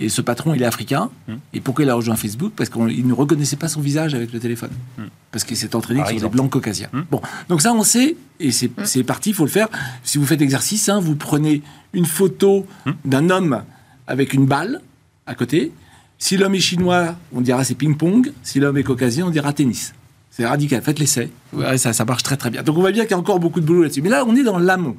Et 0.00 0.08
ce 0.08 0.22
patron, 0.22 0.54
il 0.54 0.62
est 0.62 0.66
africain. 0.66 1.10
Hmm. 1.28 1.34
Et 1.52 1.60
pourquoi 1.60 1.84
il 1.84 1.90
a 1.90 1.94
rejoint 1.94 2.16
Facebook? 2.16 2.54
Parce 2.56 2.70
qu'il 2.70 3.06
ne 3.06 3.12
reconnaissait 3.12 3.56
pas 3.56 3.68
son 3.68 3.82
visage 3.82 4.14
avec 4.14 4.32
le 4.32 4.40
téléphone. 4.40 4.70
Hmm. 4.96 5.04
Parce 5.30 5.44
qu'il 5.44 5.58
s'est 5.58 5.76
entraîné 5.76 6.02
sur 6.06 6.18
des 6.18 6.28
blancs 6.28 6.50
caucasiens. 6.50 6.88
Hmm. 6.92 7.02
Bon, 7.10 7.20
donc 7.50 7.60
ça, 7.60 7.74
on 7.74 7.82
sait, 7.82 8.16
et 8.40 8.50
c'est 8.50 9.04
parti, 9.04 9.30
il 9.30 9.34
faut 9.34 9.44
le 9.44 9.50
faire. 9.50 9.68
Si 10.02 10.16
vous 10.16 10.24
faites 10.24 10.40
exercice, 10.40 10.88
hein, 10.88 11.00
vous 11.00 11.16
prenez 11.16 11.62
une 11.92 12.06
photo 12.06 12.66
d'un 13.04 13.28
homme 13.28 13.62
avec 14.06 14.32
une 14.32 14.46
balle 14.46 14.80
à 15.26 15.34
côté. 15.34 15.70
Si 16.18 16.38
l'homme 16.38 16.54
est 16.54 16.60
chinois, 16.60 17.14
on 17.34 17.42
dira 17.42 17.62
c'est 17.62 17.74
ping-pong. 17.74 18.32
Si 18.42 18.58
l'homme 18.58 18.78
est 18.78 18.82
caucasien, 18.82 19.26
on 19.26 19.30
dira 19.30 19.52
tennis. 19.52 19.94
C'est 20.30 20.46
radical. 20.46 20.80
Faites 20.82 20.98
l'essai. 20.98 21.30
ça, 21.76 21.92
ça 21.92 22.04
marche 22.06 22.22
très 22.22 22.36
très 22.38 22.50
bien. 22.50 22.62
Donc 22.62 22.76
on 22.78 22.80
voit 22.80 22.92
bien 22.92 23.02
qu'il 23.02 23.12
y 23.12 23.14
a 23.14 23.18
encore 23.18 23.38
beaucoup 23.38 23.60
de 23.60 23.66
boulot 23.66 23.82
là-dessus. 23.82 24.02
Mais 24.02 24.08
là, 24.08 24.24
on 24.26 24.34
est 24.34 24.42
dans 24.42 24.58
l'amont. 24.58 24.96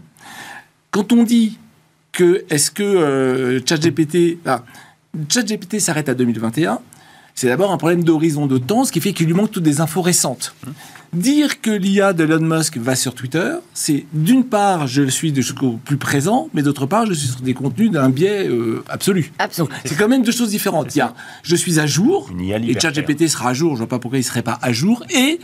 Quand 0.91 1.11
on 1.11 1.23
dit 1.23 1.57
que 2.11 2.45
est-ce 2.49 2.71
que 2.71 2.83
euh, 2.83 3.59
ChatGPT, 3.65 4.37
ChatGPT 5.29 5.79
s'arrête 5.79 6.09
à 6.09 6.13
2021, 6.13 6.79
c'est 7.35 7.47
d'abord 7.47 7.71
un 7.71 7.77
problème 7.77 8.03
d'horizon 8.03 8.45
de 8.47 8.57
temps, 8.57 8.83
ce 8.83 8.91
qui 8.91 9.01
fait 9.01 9.13
qu'il 9.13 9.27
lui 9.27 9.33
manque 9.33 9.51
toutes 9.51 9.63
des 9.63 9.81
infos 9.81 10.01
récentes. 10.01 10.55
Dire 11.13 11.59
que 11.59 11.71
l'IA 11.71 12.13
de 12.13 12.23
Elon 12.23 12.39
Musk 12.39 12.77
va 12.77 12.95
sur 12.95 13.13
Twitter, 13.13 13.55
c'est 13.73 14.05
d'une 14.13 14.45
part, 14.45 14.87
je 14.87 15.03
suis 15.07 15.35
jusqu'au 15.35 15.73
plus 15.83 15.97
présent, 15.97 16.49
mais 16.53 16.61
d'autre 16.61 16.85
part, 16.85 17.05
je 17.05 17.13
suis 17.13 17.27
sur 17.27 17.41
des 17.41 17.53
contenus 17.53 17.91
d'un 17.91 18.09
biais 18.09 18.47
euh, 18.47 18.83
absolu. 18.87 19.33
C'est 19.83 19.97
quand 19.97 20.07
même 20.07 20.23
deux 20.23 20.31
choses 20.31 20.51
différentes. 20.51 20.95
Il 20.95 20.99
y 20.99 21.01
a, 21.01 21.13
je 21.43 21.55
suis 21.55 21.79
à 21.79 21.85
jour, 21.85 22.29
et 22.39 22.79
ChatGPT 22.79 23.27
sera 23.27 23.49
à 23.49 23.53
jour, 23.53 23.71
je 23.71 23.73
ne 23.73 23.77
vois 23.79 23.89
pas 23.89 23.99
pourquoi 23.99 24.19
il 24.19 24.21
ne 24.21 24.25
serait 24.27 24.43
pas 24.43 24.57
à 24.61 24.71
jour, 24.71 25.03
et 25.09 25.39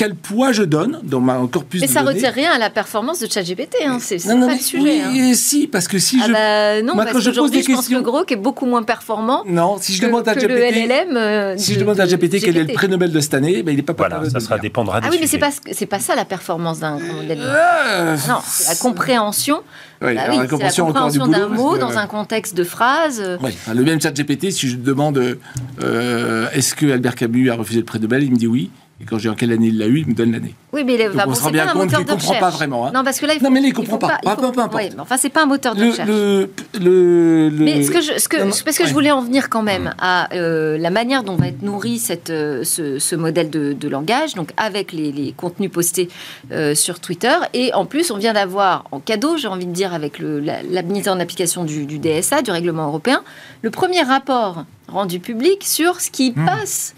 quel 0.00 0.14
poids 0.14 0.50
je 0.52 0.62
donne 0.62 0.98
dans 1.02 1.20
ma 1.20 1.46
corpus 1.52 1.82
Mais 1.82 1.86
ça 1.86 2.00
ne 2.02 2.08
retire 2.08 2.32
rien 2.32 2.52
à 2.52 2.58
la 2.58 2.70
performance 2.70 3.20
de 3.20 3.30
ChatGPT, 3.30 3.76
hein. 3.84 3.98
c'est 4.00 4.16
pas 4.16 4.34
le 4.34 4.56
sujet. 4.56 4.82
Oui, 4.82 5.02
hein. 5.02 5.34
si, 5.34 5.66
parce 5.66 5.88
que 5.88 5.98
si 5.98 6.18
ah 6.22 6.26
je. 6.26 6.32
Bah, 6.32 6.80
non, 6.80 6.96
parce 6.96 7.12
qu'aujourd'hui, 7.12 7.62
je 7.62 7.70
pense 7.70 7.86
que 7.86 8.00
Grok 8.00 8.32
est 8.32 8.36
beaucoup 8.36 8.64
moins 8.64 8.82
performant. 8.82 9.44
Non, 9.46 9.76
si 9.78 9.92
je 9.92 10.00
demande 10.00 10.26
à 10.26 10.34
GPT. 10.34 10.48
LLM 10.48 11.16
euh, 11.18 11.54
si 11.58 11.74
je 11.74 11.80
demande 11.80 12.00
à 12.00 12.06
GPT 12.06 12.40
quel 12.42 12.56
est 12.56 12.64
le 12.64 12.72
prix 12.72 12.88
Nobel 12.88 13.12
de 13.12 13.20
cette 13.20 13.34
année, 13.34 13.62
ben, 13.62 13.72
il 13.72 13.76
n'est 13.76 13.82
pas 13.82 13.92
Voilà, 13.92 14.22
ça 14.30 14.40
sera 14.40 14.58
dépendra 14.58 15.02
des 15.02 15.06
Ah 15.06 15.10
oui, 15.10 15.18
mais 15.20 15.26
c'est 15.26 15.36
pas, 15.36 15.50
c'est 15.70 15.84
pas 15.84 15.98
ça 15.98 16.16
la 16.16 16.24
performance 16.24 16.80
d'un 16.80 16.98
modèle. 16.98 17.42
Euh, 17.42 18.16
non, 18.26 18.38
c'est 18.42 18.70
la 18.70 18.76
compréhension. 18.76 19.60
Oui, 20.00 20.14
bah 20.14 20.22
oui, 20.30 20.38
la 20.38 20.46
compréhension 20.46 20.90
d'un 21.28 21.48
mot 21.48 21.76
dans 21.76 21.98
un 21.98 22.06
contexte 22.06 22.54
de 22.54 22.64
phrase. 22.64 23.22
Oui, 23.42 23.50
le 23.70 23.84
même 23.84 24.00
chat 24.00 24.12
GPT, 24.12 24.50
si 24.50 24.66
je 24.66 24.76
demande 24.76 25.36
euh, 25.84 26.48
est-ce 26.54 26.74
que 26.74 26.90
Albert 26.90 27.16
Camus 27.16 27.50
a 27.50 27.56
refusé 27.56 27.80
le 27.80 27.84
prix 27.84 28.00
Nobel, 28.00 28.22
il 28.22 28.30
me 28.30 28.36
dit 28.36 28.46
oui. 28.46 28.70
Et 29.00 29.04
quand 29.06 29.18
j'ai 29.18 29.30
en 29.30 29.34
quelle 29.34 29.52
année 29.52 29.68
il 29.68 29.78
l'a 29.78 29.86
eu, 29.86 30.00
il 30.00 30.06
me 30.08 30.12
donne 30.12 30.32
l'année. 30.32 30.54
Oui, 30.74 30.84
mais 30.84 30.98
Donc 30.98 31.14
on 31.26 31.34
se 31.34 31.42
rend 31.42 31.50
bien 31.50 31.66
compte 31.68 31.88
qu'il 31.88 31.98
ne 31.98 32.04
comprend 32.04 32.34
pas 32.34 32.50
vraiment. 32.50 32.86
Hein. 32.86 32.92
Non, 32.94 33.02
parce 33.02 33.18
que 33.18 33.24
là, 33.24 33.32
il 33.32 33.38
faut, 33.38 33.46
non, 33.46 33.50
mais 33.50 33.60
là, 33.60 33.68
il 33.68 33.70
ne 33.70 33.74
comprend 33.74 33.96
pas. 33.96 34.18
pas, 34.22 34.36
faut, 34.36 34.52
peu, 34.52 34.60
importe. 34.60 34.74
Oui, 34.74 34.90
mais 34.94 35.00
enfin, 35.00 35.16
c'est 35.16 35.30
pas 35.30 35.42
un 35.42 35.46
moteur 35.46 35.74
de 35.74 35.86
recherche. 35.86 36.06
Le, 36.06 36.50
le, 36.78 37.50
mais 37.50 37.82
ce 37.82 37.90
que 37.90 38.02
je, 38.02 38.18
ce 38.18 38.28
que, 38.28 38.36
parce 38.62 38.76
que 38.76 38.86
je 38.86 38.92
voulais 38.92 39.10
en 39.10 39.22
venir 39.22 39.48
quand 39.48 39.62
même 39.62 39.94
à 39.98 40.32
euh, 40.34 40.76
la 40.76 40.90
manière 40.90 41.22
dont 41.24 41.36
va 41.36 41.48
être 41.48 41.62
nourri 41.62 41.98
cette, 41.98 42.28
euh, 42.28 42.62
ce, 42.62 42.98
ce, 42.98 43.16
modèle 43.16 43.48
de, 43.48 43.72
de, 43.72 43.88
langage, 43.88 44.34
donc 44.34 44.50
avec 44.58 44.92
les, 44.92 45.12
les 45.12 45.32
contenus 45.32 45.70
postés 45.70 46.10
euh, 46.52 46.74
sur 46.74 47.00
Twitter. 47.00 47.34
Et 47.54 47.72
en 47.72 47.86
plus, 47.86 48.10
on 48.10 48.18
vient 48.18 48.34
d'avoir 48.34 48.84
en 48.92 49.00
cadeau, 49.00 49.38
j'ai 49.38 49.48
envie 49.48 49.66
de 49.66 49.72
dire, 49.72 49.94
avec 49.94 50.18
le, 50.18 50.40
la, 50.40 50.62
la, 50.62 50.82
mise 50.82 51.08
en 51.08 51.18
application 51.20 51.64
du, 51.64 51.86
du 51.86 51.98
DSA, 51.98 52.42
du 52.42 52.50
règlement 52.50 52.86
européen, 52.86 53.22
le 53.62 53.70
premier 53.70 54.02
rapport 54.02 54.66
rendu 54.90 55.20
public 55.20 55.64
sur 55.64 56.00
ce 56.00 56.10
qui 56.10 56.32
hmm. 56.32 56.46
passe 56.46 56.94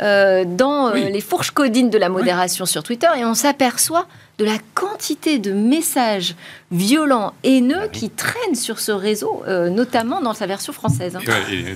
euh, 0.00 0.44
dans 0.44 0.88
euh, 0.88 0.94
les 0.94 1.20
fourches 1.20 1.50
codines 1.50 1.90
de 1.90 1.98
la 1.98 2.08
modération 2.08 2.66
sur 2.66 2.82
Twitter 2.82 3.08
et 3.16 3.24
on 3.24 3.34
s'aperçoit 3.34 4.06
de 4.38 4.44
la 4.44 4.58
quantité 4.74 5.38
de 5.38 5.52
messages 5.52 6.34
violents, 6.70 7.32
haineux 7.44 7.82
ah 7.84 7.88
qui 7.88 8.10
traînent 8.10 8.54
sur 8.54 8.80
ce 8.80 8.90
réseau, 8.90 9.42
euh, 9.46 9.70
notamment 9.70 10.20
dans 10.20 10.34
sa 10.34 10.46
version 10.46 10.72
française. 10.72 11.16
Hein. 11.16 11.20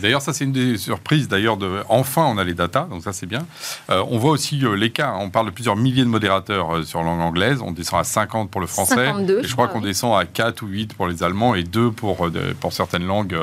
d'ailleurs, 0.03 0.23
ça 0.23 0.33
c'est 0.33 0.45
une 0.45 0.53
des 0.53 0.77
surprises. 0.79 1.29
D'ailleurs, 1.29 1.57
de, 1.57 1.83
enfin, 1.89 2.25
on 2.25 2.39
a 2.39 2.45
les 2.45 2.55
datas, 2.55 2.87
donc 2.87 3.05
ça 3.05 3.13
c'est 3.13 3.27
bien. 3.27 3.47
Euh, 3.91 4.03
on 4.11 4.19
voit 4.19 4.33
aussi 4.33 4.65
euh, 4.65 4.75
les 4.75 4.91
cas. 4.91 5.15
On 5.19 5.31
parle 5.31 5.47
de 5.47 5.53
plusieurs 5.53 5.77
milliers 5.77 6.03
de 6.03 6.09
modérateurs 6.09 6.85
sur 6.85 7.03
langue 7.03 7.21
anglaise. 7.21 7.61
On 7.63 7.71
descend 7.71 8.01
à 8.01 8.05
50 8.05 8.51
pour 8.51 8.61
le 8.61 8.67
français. 8.67 8.95
52, 8.95 9.43
je 9.45 9.53
crois 9.53 9.69
qu'on 9.69 9.81
descend 9.81 10.19
à 10.19 10.25
4 10.25 10.63
ou 10.63 10.67
8 10.67 10.95
pour 10.95 11.07
les 11.07 11.23
allemands 11.23 11.55
et 11.55 11.63
2 11.63 11.93
pour, 11.93 12.29
pour 12.59 12.73
certaines 12.73 13.07
langues 13.07 13.39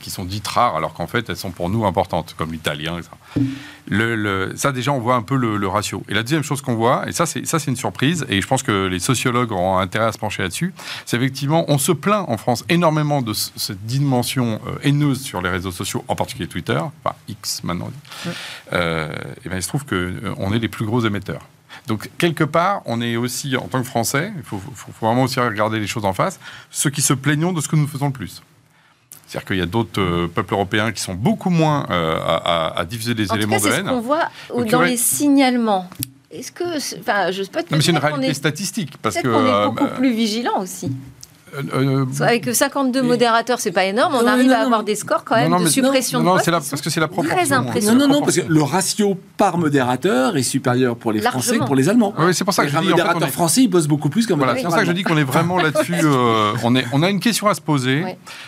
qui 0.00 0.10
sont 0.10 0.24
dites 0.24 0.46
rares, 0.46 0.76
alors 0.76 0.92
qu'en 0.92 1.06
fait 1.06 1.28
elles 1.30 1.36
sont 1.36 1.50
pour 1.50 1.70
nous 1.70 1.86
importantes, 1.86 2.34
comme 2.36 2.52
l'italien. 2.52 2.98
Le, 3.88 4.14
le, 4.14 4.52
ça 4.56 4.72
déjà, 4.72 4.92
on 4.92 5.00
voit 5.00 5.14
un 5.14 5.22
peu 5.22 5.36
le, 5.36 5.56
le 5.56 5.68
ratio. 5.68 6.02
Et 6.08 6.14
la 6.14 6.22
deuxième 6.22 6.42
chose 6.42 6.60
qu'on 6.60 6.74
voit, 6.74 7.08
et 7.08 7.12
ça 7.12 7.26
c'est 7.26 7.66
une 7.66 7.76
surprise, 7.76 8.26
et 8.28 8.40
je 8.42 8.46
pense 8.46 8.62
que 8.62 8.86
les 8.86 8.98
sociologues 8.98 9.52
auront 9.52 9.78
intérêt 9.78 10.06
à 10.06 10.12
se 10.12 10.18
pencher 10.18 10.42
là-dessus, 10.42 10.74
c'est 11.06 11.16
effectivement, 11.16 11.64
on 11.68 11.78
se 11.78 11.92
plaint 11.92 12.24
en 12.28 12.36
France 12.36 12.64
énormément 12.68 13.22
de 13.22 13.32
cette 13.32 13.84
dimension 13.84 14.60
euh, 14.66 14.78
haineuse 14.82 15.20
sur 15.20 15.42
les 15.42 15.50
réseaux 15.50 15.72
sociaux, 15.72 16.04
en 16.08 16.14
particulier 16.14 16.48
Twitter, 16.48 16.78
enfin 16.78 17.16
X 17.28 17.64
maintenant. 17.64 17.90
Euh, 18.72 19.12
et 19.44 19.48
bien 19.48 19.58
il 19.58 19.62
se 19.62 19.68
trouve 19.68 19.84
qu'on 19.84 19.94
euh, 19.94 20.54
est 20.54 20.58
les 20.58 20.68
plus 20.68 20.86
gros 20.86 21.04
émetteurs. 21.04 21.42
Donc, 21.86 22.10
quelque 22.18 22.44
part, 22.44 22.82
on 22.84 23.00
est 23.00 23.16
aussi, 23.16 23.56
en 23.56 23.66
tant 23.66 23.80
que 23.80 23.86
Français, 23.86 24.32
il 24.36 24.42
faut, 24.44 24.60
vraiment 25.00 25.24
aussi 25.24 25.40
regarder 25.40 25.80
les 25.80 25.86
choses 25.86 26.04
en 26.04 26.12
face, 26.12 26.38
ceux 26.70 26.90
qui 26.90 27.02
se 27.02 27.14
plaignont 27.14 27.52
de 27.52 27.60
ce 27.60 27.68
que 27.68 27.76
nous 27.76 27.88
faisons 27.88 28.06
le 28.06 28.12
plus. 28.12 28.42
C'est-à-dire 29.26 29.46
qu'il 29.46 29.56
y 29.56 29.62
a 29.62 29.66
d'autres 29.66 30.26
peuples 30.26 30.52
européens 30.52 30.92
qui 30.92 31.00
sont 31.00 31.14
beaucoup 31.14 31.50
moins 31.50 31.86
à, 31.88 32.84
diffuser 32.88 33.14
des 33.14 33.32
éléments 33.32 33.56
de 33.58 33.66
haine. 33.66 33.72
C'est 33.72 33.78
ce 33.78 33.88
qu'on 33.88 34.00
voit 34.00 34.28
dans 34.70 34.82
les 34.82 34.98
signalements. 34.98 35.88
Est-ce 36.32 36.50
que, 36.50 36.64
enfin, 37.00 37.30
je 37.30 37.42
sais 37.42 37.50
pas. 37.50 37.60
Mais 37.70 37.80
c'est 37.80 37.90
une 37.90 37.98
réalité 37.98 38.32
statistique 38.32 38.96
parce 39.02 39.16
que 39.16 39.28
on 39.28 39.46
est 39.46 39.66
beaucoup 39.66 39.94
plus 39.96 40.12
vigilant 40.14 40.60
aussi. 40.60 40.90
Euh, 41.54 41.62
euh, 41.74 42.24
Avec 42.24 42.54
52 42.54 43.02
modérateurs, 43.02 43.60
c'est 43.60 43.72
pas 43.72 43.84
énorme. 43.84 44.14
On 44.14 44.26
arrive 44.26 44.50
à 44.52 44.60
avoir 44.60 44.84
des 44.84 44.94
scores 44.94 45.24
quand 45.24 45.36
même 45.36 45.62
de 45.62 45.68
suppression 45.68 46.22
non, 46.22 46.36
de 46.36 46.40
c'est 46.42 46.50
parce 46.50 46.80
que 46.80 46.88
c'est 46.88 47.00
la 47.00 47.08
proportion. 47.08 47.36
Très 47.36 47.52
impressionnant. 47.52 47.98
Non, 47.98 48.08
non, 48.08 48.14
non, 48.14 48.20
parce 48.22 48.36
que 48.36 48.46
le 48.48 48.62
ratio 48.62 49.18
par 49.36 49.58
modérateur 49.58 50.36
est 50.38 50.42
supérieur 50.42 50.96
pour 50.96 51.12
les 51.12 51.20
Français 51.20 51.58
que 51.58 51.64
pour 51.64 51.74
les 51.74 51.90
Allemands. 51.90 52.14
Oui, 52.18 52.32
c'est 52.32 52.44
pour 52.44 52.54
ça 52.54 52.64
que 52.64 52.70
je 52.70 52.78
dis. 52.78 52.86
Un 52.86 52.90
modérateur 52.90 53.28
français, 53.28 53.62
il 53.62 53.68
bosse 53.68 53.86
beaucoup 53.86 54.08
plus 54.08 54.26
qu'un 54.26 54.36
voilà, 54.36 54.56
C'est 54.56 54.62
pour 54.62 54.72
ça 54.72 54.80
que 54.80 54.86
je 54.86 54.92
dis 54.92 55.02
qu'on 55.02 55.18
est 55.18 55.24
vraiment 55.24 55.58
là-dessus. 55.58 55.92
Euh, 56.02 56.52
on, 56.62 56.74
est, 56.74 56.84
on 56.92 57.02
a 57.02 57.10
une 57.10 57.20
question 57.20 57.46
à 57.46 57.54
se 57.54 57.60
poser 57.60 58.04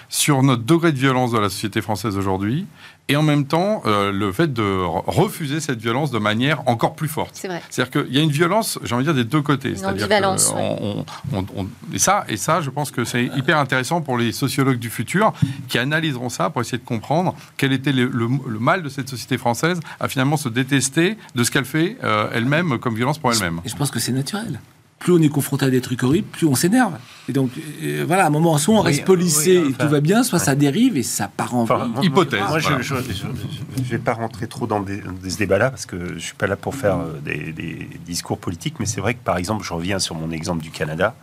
sur 0.09 0.43
notre 0.43 0.63
degré 0.63 0.93
de 0.93 0.99
violence 0.99 1.33
de 1.33 1.39
la 1.39 1.49
société 1.49 1.81
française 1.81 2.17
aujourd'hui 2.17 2.67
et 3.09 3.17
en 3.17 3.23
même 3.23 3.47
temps 3.47 3.83
euh, 3.87 4.13
le 4.13 4.33
fait 4.33 4.53
de 4.53 4.83
refuser 5.07 5.61
cette 5.61 5.81
violence 5.81 6.11
de 6.11 6.19
manière 6.19 6.67
encore 6.67 6.95
plus 6.95 7.09
forte. 7.09 7.31
C'est 7.35 7.49
vrai. 7.49 7.63
C'est-à-dire 7.71 8.03
qu'il 8.03 8.15
y 8.15 8.19
a 8.19 8.23
une 8.23 8.31
violence, 8.31 8.79
j'ai 8.83 8.95
envie 8.95 9.05
de 9.05 9.13
dire, 9.13 9.25
des 9.25 9.29
deux 9.29 9.43
côtés. 9.43 9.77
C'est-à-dire 9.77 10.09
on, 10.25 11.05
on, 11.33 11.67
et 11.93 11.99
ça, 11.99 12.25
et 12.29 12.37
ça, 12.37 12.61
je 12.61 12.71
pense 12.71 12.91
que 12.91 13.05
c'est 13.05 13.27
hyper 13.37 13.59
intéressant 13.59 14.01
pour 14.01 14.17
les 14.17 14.33
sociologues 14.33 14.79
du 14.79 14.91
futur 14.91 15.33
qui 15.69 15.79
analyseront 15.79 16.31
ça 16.31 16.51
pour 16.51 16.63
essayer 16.63 16.79
de 16.79 16.85
comprendre 16.85 17.35
quel 17.57 17.73
était 17.73 17.93
le, 17.93 18.29
mal 18.59 18.83
de 18.83 18.89
cette 18.89 19.09
société 19.09 19.37
française 19.39 19.81
à 20.01 20.09
finalement 20.09 20.37
se 20.37 20.49
détester 20.49 21.19
de 21.35 21.45
ce 21.45 21.51
qu'elle 21.51 21.65
fait 21.65 21.99
euh, 22.03 22.29
elle-même 22.33 22.79
comme 22.79 22.95
violence 22.95 23.19
pour 23.19 23.33
elle-même. 23.33 23.61
Et 23.65 23.69
je 23.69 23.77
pense 23.77 23.91
que 23.91 23.99
c'est 23.99 24.13
naturel 24.13 24.61
plus 25.05 25.13
on 25.13 25.19
est 25.19 25.29
confronté 25.29 25.67
à 25.67 25.71
des 25.71 25.83
trucs 25.83 26.03
horribles, 26.03 26.27
plus 26.29 26.47
on 26.47 26.55
s'énerve. 26.55 26.95
Et 27.29 27.33
donc, 27.33 27.51
euh, 27.83 28.05
voilà, 28.07 28.25
à 28.25 28.29
un 28.29 28.31
moment, 28.31 28.57
soit 28.57 28.75
on 28.75 28.81
reste 28.81 29.05
polissé 29.05 29.57
et 29.57 29.73
tout 29.75 29.87
va 29.87 30.01
bien, 30.01 30.25
soit 30.25 30.39
ça 30.39 30.55
dérive 30.55 30.97
et 30.97 31.03
ça 31.03 31.29
part 31.29 31.55
en 31.55 31.67
hypothèse. 32.01 32.41
Moi, 32.49 32.59
je 32.59 32.73
ne 32.73 33.85
vais 33.85 33.99
pas 33.99 34.15
rentrer 34.15 34.47
trop 34.47 34.67
dans, 34.67 34.81
des, 34.81 35.03
ce 35.29 35.37
débat-là 35.37 35.69
parce 35.69 35.85
que 35.85 36.15
je 36.15 36.19
suis 36.19 36.35
pas 36.35 36.47
là 36.47 36.57
pour 36.57 36.75
faire 36.75 37.01
euh, 37.01 37.21
des, 37.23 37.87
discours 38.07 38.39
politiques, 38.39 38.77
mais 38.81 38.87
c'est 38.87 39.03
vrai 39.03 39.13
que, 39.13 39.23
par 39.23 39.37
exemple, 39.37 39.63
je 39.63 39.75
reviens 39.75 39.99
sur 39.99 40.15
mon 40.15 40.31
exemple 40.31 40.63
du 40.63 40.71
Canada, 40.71 41.15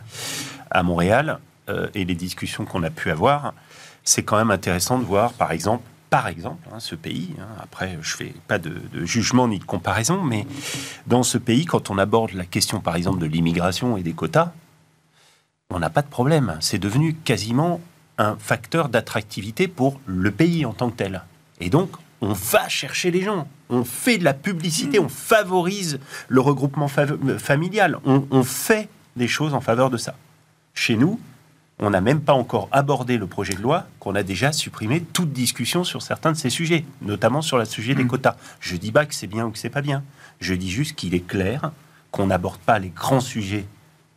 à 0.70 0.84
Montréal, 0.84 1.40
euh, 1.68 1.88
et 1.96 2.04
les 2.04 2.14
discussions 2.14 2.64
qu'on 2.64 2.84
a 2.84 2.90
pu 2.90 3.10
avoir, 3.10 3.52
c'est 4.04 4.22
quand 4.22 4.36
même 4.36 4.52
intéressant 4.52 4.96
de 5.00 5.04
voir, 5.04 5.32
par 5.32 5.50
exemple, 5.50 5.82
par 6.12 6.28
exemple, 6.28 6.68
hein, 6.70 6.78
ce 6.78 6.94
pays, 6.94 7.30
hein, 7.40 7.46
après 7.58 7.98
je 8.02 8.14
fais 8.14 8.34
pas 8.46 8.58
de, 8.58 8.82
jugement 9.02 9.48
ni 9.48 9.58
de 9.58 9.64
comparaison, 9.64 10.22
mais 10.22 10.46
dans 11.06 11.22
ce 11.22 11.38
pays, 11.38 11.64
quand 11.64 11.88
on 11.88 11.96
aborde 11.96 12.34
la 12.34 12.44
question 12.44 12.80
par 12.80 12.96
exemple 12.96 13.18
de 13.20 13.24
l'immigration 13.24 13.96
et 13.96 14.02
des 14.02 14.12
quotas, 14.12 14.52
on 15.70 15.78
n'a 15.78 15.88
pas 15.88 16.02
de 16.02 16.08
problème. 16.08 16.58
C'est 16.60 16.78
devenu 16.78 17.14
quasiment 17.14 17.80
un 18.18 18.36
facteur 18.36 18.90
d'attractivité 18.90 19.68
pour 19.68 19.98
le 20.04 20.30
pays 20.30 20.66
en 20.66 20.74
tant 20.74 20.90
que 20.90 20.96
tel. 20.96 21.22
Et 21.60 21.70
donc, 21.70 21.92
on 22.20 22.34
va 22.34 22.68
chercher 22.68 23.10
les 23.10 23.22
gens, 23.22 23.48
on 23.70 23.82
fait 23.82 24.18
de 24.18 24.24
la 24.24 24.34
publicité, 24.34 25.00
on 25.00 25.08
favorise 25.08 25.98
le 26.28 26.42
regroupement 26.42 26.88
familial, 26.88 27.96
on 28.04 28.42
fait 28.42 28.90
des 29.16 29.28
choses 29.28 29.54
en 29.54 29.62
faveur 29.62 29.88
de 29.88 29.96
ça. 29.96 30.14
Chez 30.74 30.96
nous, 30.96 31.18
on 31.82 31.90
n'a 31.90 32.00
même 32.00 32.20
pas 32.20 32.32
encore 32.32 32.68
abordé 32.70 33.18
le 33.18 33.26
projet 33.26 33.54
de 33.54 33.60
loi 33.60 33.86
qu'on 33.98 34.14
a 34.14 34.22
déjà 34.22 34.52
supprimé 34.52 35.00
toute 35.00 35.32
discussion 35.32 35.82
sur 35.82 36.00
certains 36.00 36.30
de 36.30 36.36
ces 36.36 36.48
sujets, 36.48 36.84
notamment 37.02 37.42
sur 37.42 37.58
le 37.58 37.64
sujet 37.64 37.96
des 37.96 38.04
mmh. 38.04 38.08
quotas. 38.08 38.36
Je 38.60 38.76
dis 38.76 38.92
pas 38.92 39.04
que 39.04 39.14
c'est 39.14 39.26
bien 39.26 39.46
ou 39.46 39.50
que 39.50 39.58
c'est 39.58 39.68
pas 39.68 39.82
bien. 39.82 40.04
Je 40.40 40.54
dis 40.54 40.70
juste 40.70 40.94
qu'il 40.94 41.12
est 41.14 41.26
clair 41.26 41.72
qu'on 42.12 42.28
n'aborde 42.28 42.60
pas 42.60 42.78
les 42.78 42.90
grands 42.90 43.20
sujets 43.20 43.66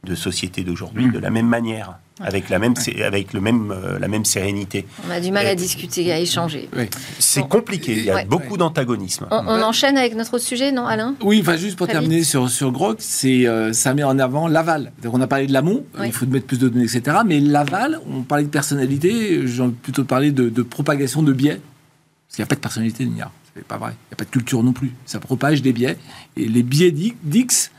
de 0.03 0.13
société 0.13 0.63
d'aujourd'hui 0.63 1.07
mmh. 1.07 1.11
de 1.11 1.19
la 1.19 1.31
même 1.31 1.47
manière 1.47 1.97
avec 2.21 2.49
la 2.49 2.59
même, 2.59 2.73
avec 3.03 3.33
le 3.33 3.41
même, 3.41 3.71
euh, 3.71 3.99
la 3.99 4.07
même 4.07 4.23
sérénité. 4.23 4.85
On 5.07 5.11
a 5.11 5.19
du 5.19 5.31
mal 5.31 5.45
à 5.47 5.55
discuter, 5.55 6.11
à 6.13 6.19
échanger. 6.19 6.69
C'est 7.19 7.47
compliqué, 7.47 7.93
il 7.93 8.05
y 8.05 8.09
a 8.09 8.23
beaucoup 8.23 8.57
d'antagonisme. 8.57 9.27
On, 9.31 9.61
enchaîne 9.61 9.97
avec 9.97 10.15
notre 10.15 10.37
sujet, 10.37 10.71
non, 10.71 10.85
Alain? 10.85 11.15
Oui, 11.21 11.39
enfin, 11.41 11.57
juste 11.57 11.77
pour 11.77 11.87
terminer 11.87 12.23
sur, 12.23 12.49
sur 12.49 12.71
Grok, 12.71 12.97
c'est, 12.99 13.47
euh, 13.47 13.73
ça 13.73 13.93
met 13.93 14.03
en 14.03 14.19
avant 14.19 14.47
l'aval. 14.47 14.91
On 15.05 15.21
a 15.21 15.27
parlé 15.27 15.47
de 15.47 15.53
l'amont, 15.53 15.83
il 16.03 16.11
faut 16.11 16.25
mettre 16.25 16.47
plus 16.47 16.59
de 16.59 16.69
données, 16.69 16.85
etc. 16.85 17.17
Mais 17.25 17.39
l'aval, 17.39 17.99
on 18.09 18.21
parlait 18.21 18.43
de 18.45 18.49
personnalité, 18.49 19.45
j'ai 19.47 19.67
plutôt 19.81 20.03
parlé 20.03 20.31
de, 20.31 20.49
de, 20.49 20.61
propagation 20.61 21.23
de 21.23 21.33
biais. 21.33 21.59
Parce 22.27 22.35
qu'il 22.35 22.43
n'y 22.43 22.45
a 22.45 22.47
pas 22.47 22.55
de 22.55 22.61
personnalité, 22.61 23.03
il 23.03 23.11
n'y 23.11 23.21
a. 23.21 23.31
C'est 23.55 23.63
pas 23.63 23.77
vrai. 23.77 23.91
Il 23.91 24.09
n'y 24.09 24.13
a 24.13 24.15
pas 24.17 24.25
de 24.25 24.29
culture 24.29 24.61
non 24.63 24.73
plus. 24.73 24.93
Ça 25.05 25.19
propage 25.19 25.61
des 25.61 25.71
biais. 25.71 25.97
Et 26.35 26.45
les 26.45 26.63
biais 26.63 26.91
d'X 26.91 27.71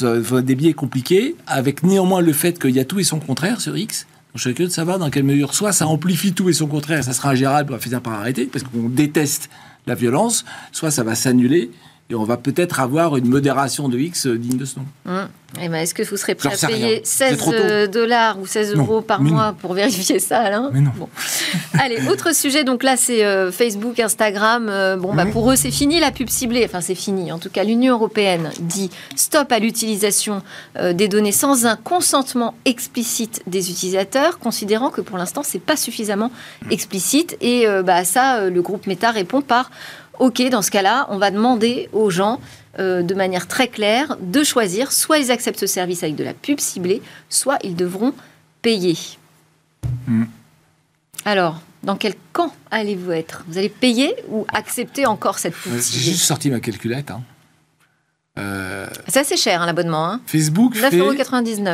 des 0.00 0.54
biais 0.54 0.72
compliqués, 0.72 1.36
avec 1.46 1.82
néanmoins 1.82 2.20
le 2.20 2.32
fait 2.32 2.58
qu'il 2.58 2.70
y 2.70 2.80
a 2.80 2.84
tout 2.84 2.98
et 2.98 3.04
son 3.04 3.20
contraire 3.20 3.60
sur 3.60 3.76
X. 3.76 4.06
Je 4.34 4.40
suis 4.40 4.52
curieux 4.52 4.68
de 4.68 4.74
savoir 4.74 4.98
dans 4.98 5.08
quelle 5.08 5.24
mesure, 5.24 5.54
soit 5.54 5.72
ça 5.72 5.86
amplifie 5.86 6.32
tout 6.32 6.48
et 6.50 6.52
son 6.52 6.66
contraire, 6.66 7.02
ça 7.02 7.12
sera 7.12 7.30
ingérable, 7.30 7.72
on 7.72 7.76
va 7.76 7.80
finir 7.80 8.02
par 8.02 8.14
arrêter, 8.14 8.46
parce 8.46 8.64
qu'on 8.64 8.88
déteste 8.88 9.48
la 9.86 9.94
violence, 9.94 10.44
soit 10.72 10.90
ça 10.90 11.02
va 11.02 11.14
s'annuler, 11.14 11.70
et 12.10 12.14
on 12.14 12.24
va 12.24 12.36
peut-être 12.36 12.80
avoir 12.80 13.16
une 13.16 13.28
modération 13.28 13.88
de 13.88 13.98
X 13.98 14.26
digne 14.26 14.56
de 14.56 14.64
ce 14.64 14.78
nom. 14.78 14.86
Hum. 15.06 15.28
Eh 15.62 15.68
ben, 15.68 15.76
est-ce 15.76 15.94
que 15.94 16.02
vous 16.02 16.16
serez 16.16 16.34
prêt 16.34 16.52
à 16.62 16.66
payer 16.66 17.00
16 17.04 17.90
dollars 17.90 18.38
ou 18.38 18.46
16 18.46 18.74
euros 18.74 19.00
par 19.00 19.22
mois 19.22 19.54
pour 19.58 19.74
vérifier 19.74 20.18
ça, 20.18 20.40
Alain 20.40 20.70
mais 20.72 20.80
non. 20.80 20.90
Allez, 21.80 22.08
autre 22.08 22.34
sujet, 22.34 22.64
donc 22.64 22.82
là 22.82 22.96
c'est 22.96 23.24
euh, 23.24 23.52
Facebook, 23.52 23.98
Instagram. 24.00 24.68
Euh, 24.68 24.96
bon, 24.96 25.14
bah, 25.14 25.24
pour 25.26 25.50
eux 25.50 25.56
c'est 25.56 25.70
fini 25.70 26.00
la 26.00 26.10
pub 26.10 26.28
ciblée. 26.28 26.64
Enfin, 26.64 26.80
c'est 26.80 26.94
fini. 26.94 27.32
En 27.32 27.38
tout 27.38 27.48
cas, 27.48 27.64
l'Union 27.64 27.94
européenne 27.94 28.50
dit 28.60 28.90
stop 29.14 29.50
à 29.52 29.58
l'utilisation 29.58 30.42
euh, 30.78 30.92
des 30.92 31.08
données 31.08 31.32
sans 31.32 31.64
un 31.64 31.76
consentement 31.76 32.54
explicite 32.64 33.42
des 33.46 33.70
utilisateurs, 33.70 34.38
considérant 34.38 34.90
que 34.90 35.00
pour 35.00 35.16
l'instant 35.16 35.42
c'est 35.44 35.60
pas 35.60 35.76
suffisamment 35.76 36.30
explicite. 36.70 37.36
Et 37.40 37.66
bah, 37.84 38.04
ça, 38.04 38.48
le 38.50 38.62
groupe 38.62 38.86
Meta 38.86 39.10
répond 39.10 39.40
par 39.40 39.70
OK, 40.18 40.42
dans 40.50 40.62
ce 40.62 40.70
cas-là, 40.70 41.06
on 41.10 41.18
va 41.18 41.30
demander 41.30 41.88
aux 41.92 42.10
gens 42.10 42.40
euh, 42.78 43.02
de 43.02 43.14
manière 43.14 43.46
très 43.46 43.68
claire 43.68 44.16
de 44.20 44.44
choisir 44.44 44.92
soit 44.92 45.18
ils 45.18 45.30
acceptent 45.30 45.60
ce 45.60 45.66
service 45.66 46.02
avec 46.02 46.16
de 46.16 46.24
la 46.24 46.34
pub 46.34 46.60
ciblée, 46.60 47.02
soit 47.28 47.58
ils 47.62 47.74
devront 47.74 48.12
payer. 48.62 48.96
Hmm. 50.06 50.24
Alors, 51.24 51.60
dans 51.82 51.96
quel 51.96 52.14
camp 52.32 52.52
allez-vous 52.70 53.12
être? 53.12 53.44
Vous 53.48 53.58
allez 53.58 53.68
payer 53.68 54.14
ou 54.28 54.46
accepter 54.52 55.06
encore 55.06 55.38
cette 55.38 55.54
pub 55.54 55.72
J'ai 55.72 56.10
juste 56.10 56.24
sorti 56.24 56.50
ma 56.50 56.60
calculette. 56.60 57.10
Hein. 57.10 57.22
Euh, 58.38 58.86
c'est 59.08 59.20
assez 59.20 59.36
cher 59.36 59.62
hein, 59.62 59.66
l'abonnement. 59.66 60.10
Hein. 60.10 60.20
Facebook, 60.26 60.74
fait, 60.74 60.90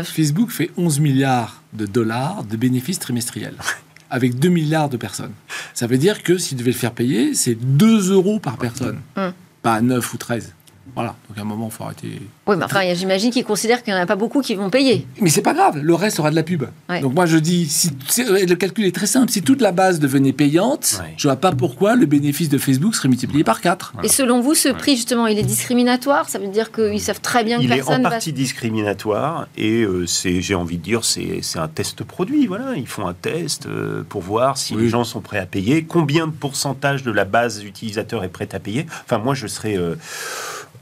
Facebook 0.04 0.50
fait 0.50 0.70
11 0.76 1.00
milliards 1.00 1.62
de 1.72 1.86
dollars 1.86 2.44
de 2.44 2.56
bénéfices 2.56 3.00
trimestriels 3.00 3.56
avec 4.12 4.38
2 4.38 4.50
milliards 4.50 4.90
de 4.90 4.98
personnes. 4.98 5.32
Ça 5.74 5.86
veut 5.86 5.98
dire 5.98 6.22
que 6.22 6.36
s'ils 6.38 6.58
devaient 6.58 6.70
le 6.70 6.76
faire 6.76 6.92
payer, 6.92 7.34
c'est 7.34 7.54
2 7.54 8.12
euros 8.12 8.38
par 8.38 8.58
personne, 8.58 9.00
hmm. 9.16 9.30
pas 9.62 9.80
9 9.80 10.14
ou 10.14 10.18
13. 10.18 10.54
Voilà, 10.94 11.14
donc 11.28 11.38
à 11.38 11.40
un 11.40 11.44
moment, 11.44 11.68
il 11.70 11.74
faut 11.74 11.84
arrêter. 11.84 12.20
Oui, 12.46 12.56
mais 12.56 12.64
enfin, 12.64 12.80
j'imagine 12.94 13.30
qu'ils 13.30 13.44
considèrent 13.44 13.82
qu'il 13.82 13.94
n'y 13.94 13.98
en 13.98 14.02
a 14.02 14.06
pas 14.06 14.16
beaucoup 14.16 14.42
qui 14.42 14.54
vont 14.54 14.68
payer. 14.68 15.06
Mais 15.20 15.30
c'est 15.30 15.42
pas 15.42 15.54
grave, 15.54 15.78
le 15.78 15.94
reste 15.94 16.16
sera 16.16 16.30
de 16.30 16.36
la 16.36 16.42
pub. 16.42 16.64
Donc 17.00 17.14
moi, 17.14 17.24
je 17.24 17.38
dis, 17.38 17.66
si, 17.66 17.90
le 18.18 18.54
calcul 18.54 18.84
est 18.84 18.94
très 18.94 19.06
simple. 19.06 19.30
Si 19.30 19.42
toute 19.42 19.60
la 19.60 19.72
base 19.72 20.00
devenait 20.00 20.32
payante, 20.32 21.00
je 21.16 21.28
vois 21.28 21.36
pas 21.36 21.52
pourquoi 21.52 21.94
le 21.94 22.06
bénéfice 22.06 22.48
de 22.48 22.58
Facebook 22.58 22.94
serait 22.94 23.08
multiplié 23.08 23.44
par 23.44 23.60
4. 23.60 23.94
Et 24.02 24.08
selon 24.08 24.40
vous, 24.40 24.54
ce 24.54 24.68
prix, 24.68 24.96
justement, 24.96 25.26
il 25.26 25.38
est 25.38 25.44
discriminatoire? 25.44 26.28
Ça 26.28 26.38
veut 26.38 26.48
dire 26.48 26.72
qu'ils 26.72 27.00
savent 27.00 27.20
très 27.20 27.44
bien 27.44 27.58
que 27.58 27.64
il 27.64 27.72
est 27.72 27.82
en 27.88 28.02
partie 28.02 28.32
discriminatoire 28.32 29.48
et 29.56 29.82
euh, 29.82 30.06
c'est, 30.06 30.40
j'ai 30.40 30.54
envie 30.54 30.78
de 30.78 30.82
dire, 30.82 31.04
c'est, 31.04 31.40
un 31.56 31.68
test 31.68 32.02
produit. 32.02 32.46
Voilà, 32.46 32.74
ils 32.76 32.86
font 32.86 33.06
un 33.06 33.14
test 33.14 33.66
euh, 33.66 34.02
pour 34.08 34.22
voir 34.22 34.58
si 34.58 34.74
les 34.74 34.88
gens 34.88 35.04
sont 35.04 35.20
prêts 35.20 35.38
à 35.38 35.46
payer, 35.46 35.84
combien 35.84 36.26
de 36.26 36.32
pourcentage 36.32 37.02
de 37.02 37.12
la 37.12 37.24
base 37.24 37.62
utilisateur 37.62 38.24
est 38.24 38.28
prêt 38.28 38.48
à 38.52 38.58
payer? 38.58 38.86
Enfin, 39.04 39.18
moi, 39.18 39.34
je 39.34 39.46
serais... 39.46 39.78
Euh, 39.78 39.94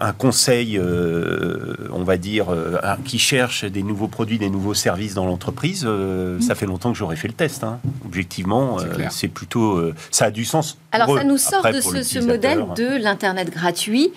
un 0.00 0.12
conseil, 0.12 0.78
euh, 0.78 1.74
on 1.92 2.04
va 2.04 2.16
dire, 2.16 2.46
euh, 2.48 2.78
qui 3.04 3.18
cherche 3.18 3.64
des 3.64 3.82
nouveaux 3.82 4.08
produits, 4.08 4.38
des 4.38 4.48
nouveaux 4.48 4.74
services 4.74 5.14
dans 5.14 5.26
l'entreprise, 5.26 5.84
euh, 5.86 6.38
mm. 6.38 6.42
ça 6.42 6.54
fait 6.54 6.64
longtemps 6.64 6.90
que 6.90 6.98
j'aurais 6.98 7.16
fait 7.16 7.28
le 7.28 7.34
test. 7.34 7.64
Hein. 7.64 7.80
Objectivement, 8.06 8.78
c'est 9.10 9.28
plutôt, 9.28 9.80
ça 10.10 10.26
a 10.26 10.30
du 10.30 10.44
sens. 10.44 10.78
Alors 10.92 11.16
ça 11.16 11.24
nous 11.24 11.38
sort 11.38 11.62
de 11.62 11.80
ce, 11.80 12.18
modèle 12.18 12.64
de 12.76 13.00
l'internet 13.00 13.50
gratuit, 13.50 14.12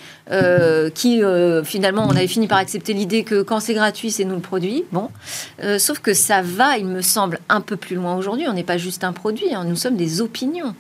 qui 0.96 1.22
finalement, 1.63 2.08
on 2.08 2.15
avait 2.15 2.28
fini 2.28 2.48
par 2.48 2.58
accepter 2.58 2.93
l'idée 2.93 3.24
que 3.24 3.41
quand 3.41 3.60
c'est 3.60 3.74
gratuit, 3.74 4.12
c'est 4.12 4.26
nous 4.26 4.36
le 4.36 4.41
produit. 4.41 4.86
Bon, 4.91 5.10
sauf 5.78 6.00
que 6.00 6.13
ça 6.13 6.41
va, 6.41 6.78
il 6.78 6.86
me 6.86 7.02
semble, 7.02 7.39
un 7.50 7.62
peu 7.62 7.76
plus 7.76 7.96
loin 7.96 8.15
aujourd'hui. 8.15 8.48
On 8.48 8.54
n'est 8.54 8.63
pas 8.63 8.78
juste 8.78 9.04
un 9.04 9.13
produit, 9.13 9.54
hein. 9.54 9.65
nous 9.65 9.76
sommes 9.76 9.98
des 9.98 10.22
opinions. 10.22 10.74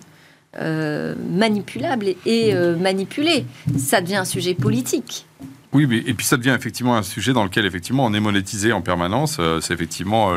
Euh, 0.61 1.15
manipulable 1.31 2.13
et 2.27 2.53
euh, 2.53 2.77
manipulé. 2.77 3.47
Ça 3.75 4.01
devient 4.01 4.17
un 4.17 4.25
sujet 4.25 4.53
politique. 4.53 5.25
Oui, 5.71 5.87
mais, 5.87 5.97
et 5.97 6.13
puis 6.13 6.27
ça 6.27 6.37
devient 6.37 6.55
effectivement 6.55 6.95
un 6.95 7.01
sujet 7.01 7.33
dans 7.33 7.43
lequel 7.43 7.65
effectivement 7.65 8.05
on 8.05 8.13
est 8.13 8.19
monétisé 8.19 8.71
en 8.71 8.81
permanence. 8.81 9.37
Euh, 9.39 9.61
c'est 9.61 9.73
effectivement 9.73 10.35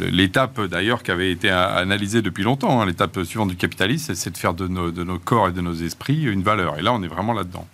l'étape 0.00 0.58
d'ailleurs 0.62 1.02
qui 1.02 1.10
avait 1.10 1.30
été 1.30 1.50
analysée 1.50 2.22
depuis 2.22 2.44
longtemps. 2.44 2.80
Hein. 2.80 2.86
L'étape 2.86 3.22
suivante 3.24 3.50
du 3.50 3.56
capitalisme, 3.56 4.14
c'est 4.14 4.30
de 4.30 4.38
faire 4.38 4.54
de 4.54 4.68
nos, 4.68 5.18
corps 5.18 5.48
et 5.48 5.52
de 5.52 5.60
nos 5.60 5.74
esprits 5.74 6.22
une 6.22 6.42
valeur. 6.42 6.78
Et 6.78 6.82
là, 6.82 6.94
on 6.94 7.02
est 7.02 7.08
vraiment 7.08 7.34
là-dedans. 7.34 7.66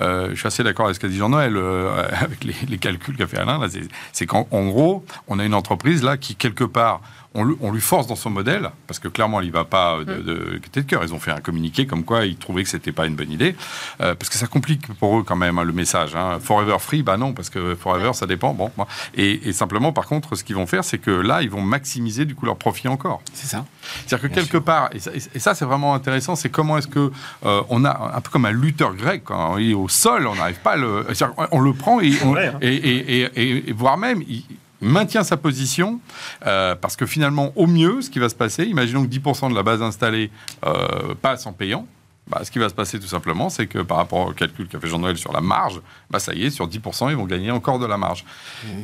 je 0.00 0.34
suis 0.34 0.46
assez 0.46 0.62
d'accord 0.62 0.86
avec 0.86 0.96
ce 0.96 1.00
qu'a 1.00 1.08
dit 1.08 1.18
Jean-Noël, 1.18 1.58
avec 2.22 2.42
les, 2.42 2.54
les 2.70 2.78
calculs 2.78 3.18
qu'a 3.18 3.26
fait 3.26 3.36
Alain. 3.36 3.60
C'est 4.12 4.24
qu'en 4.24 4.46
gros, 4.50 5.04
on 5.28 5.38
a 5.38 5.44
une 5.44 5.52
entreprise 5.52 6.02
là 6.02 6.16
qui, 6.16 6.36
quelque 6.36 6.64
part, 6.64 7.02
on, 7.34 7.72
lui 7.72 7.80
force 7.80 8.06
dans 8.06 8.16
son 8.16 8.30
modèle, 8.30 8.70
parce 8.86 9.00
que 9.00 9.08
clairement, 9.08 9.40
il 9.40 9.46
n'y 9.46 9.50
va 9.50 9.64
pas 9.64 9.98
de, 10.04 10.14
mm. 10.14 10.22
de, 10.22 10.60
de 10.72 10.80
cœur. 10.82 11.02
Ils 11.02 11.12
ont 11.12 11.18
fait 11.18 11.32
un 11.32 11.40
communiqué 11.40 11.86
comme 11.86 12.04
quoi 12.04 12.26
ils 12.26 12.36
trouvaient 12.36 12.62
que 12.62 12.68
c'était 12.68 12.92
pas 12.92 13.06
une 13.06 13.16
bonne 13.16 13.30
idée, 13.30 13.56
euh, 14.00 14.14
parce 14.14 14.28
que 14.28 14.36
ça 14.36 14.46
complique 14.46 14.86
pour 14.94 15.18
eux 15.18 15.24
quand 15.24 15.36
même 15.36 15.58
hein, 15.58 15.64
le 15.64 15.72
message. 15.72 16.14
Hein. 16.14 16.38
Forever 16.40 16.76
free, 16.78 17.02
bah 17.02 17.16
non, 17.16 17.32
parce 17.32 17.50
que 17.50 17.74
forever, 17.74 18.12
ça 18.14 18.26
dépend. 18.26 18.54
Bon, 18.54 18.70
et, 19.14 19.52
simplement, 19.52 19.92
par 19.92 20.06
contre, 20.06 20.36
ce 20.36 20.44
qu'ils 20.44 20.56
vont 20.56 20.66
faire, 20.66 20.84
c'est 20.84 20.98
que 20.98 21.10
là, 21.10 21.42
ils 21.42 21.50
vont 21.50 21.62
maximiser 21.62 22.24
du 22.24 22.34
coup 22.34 22.46
leur 22.46 22.56
profit 22.56 22.88
encore. 22.88 23.20
C'est 23.32 23.48
ça. 23.48 23.64
C'est-à-dire 24.06 24.28
que 24.28 24.34
quelque 24.34 24.58
part, 24.58 24.90
et 24.92 25.38
ça, 25.40 25.54
c'est 25.54 25.64
vraiment 25.64 25.94
intéressant, 25.94 26.36
c'est 26.36 26.50
comment 26.50 26.78
est-ce 26.78 26.88
que 26.88 27.10
euh, 27.44 27.62
on 27.68 27.84
a 27.84 28.12
un 28.14 28.20
peu 28.20 28.30
comme 28.30 28.44
un 28.44 28.52
lutteur 28.52 28.94
grec, 28.94 29.22
quand 29.24 29.58
il 29.58 29.72
est 29.72 29.74
au 29.74 29.88
sol, 29.88 30.26
on 30.26 30.36
n'arrive 30.36 30.60
pas 30.60 30.72
à 30.72 30.76
le, 30.76 31.06
on 31.50 31.60
le 31.60 31.72
prend 31.72 32.00
et, 32.00 32.12
hein. 32.24 32.58
et, 32.60 33.68
et, 33.68 33.72
voire 33.72 33.96
même, 33.96 34.22
il, 34.28 34.44
maintient 34.84 35.24
sa 35.24 35.36
position, 35.36 36.00
euh, 36.46 36.74
parce 36.74 36.96
que 36.96 37.06
finalement, 37.06 37.52
au 37.56 37.66
mieux, 37.66 38.02
ce 38.02 38.10
qui 38.10 38.18
va 38.18 38.28
se 38.28 38.34
passer, 38.34 38.64
imaginons 38.64 39.04
que 39.04 39.10
10% 39.10 39.50
de 39.50 39.54
la 39.54 39.62
base 39.62 39.82
installée 39.82 40.30
euh, 40.64 41.14
passe 41.20 41.46
en 41.46 41.52
payant, 41.52 41.86
bah, 42.26 42.40
ce 42.42 42.50
qui 42.50 42.58
va 42.58 42.70
se 42.70 42.74
passer 42.74 42.98
tout 42.98 43.06
simplement, 43.06 43.50
c'est 43.50 43.66
que 43.66 43.80
par 43.80 43.98
rapport 43.98 44.28
au 44.28 44.32
calcul 44.32 44.66
qu'a 44.66 44.80
fait 44.80 44.86
Jean-Noël 44.88 45.18
sur 45.18 45.32
la 45.32 45.42
marge, 45.42 45.82
bah, 46.10 46.18
ça 46.18 46.32
y 46.32 46.44
est, 46.44 46.50
sur 46.50 46.66
10%, 46.66 47.10
ils 47.10 47.16
vont 47.16 47.26
gagner 47.26 47.50
encore 47.50 47.78
de 47.78 47.84
la 47.84 47.98
marge. 47.98 48.24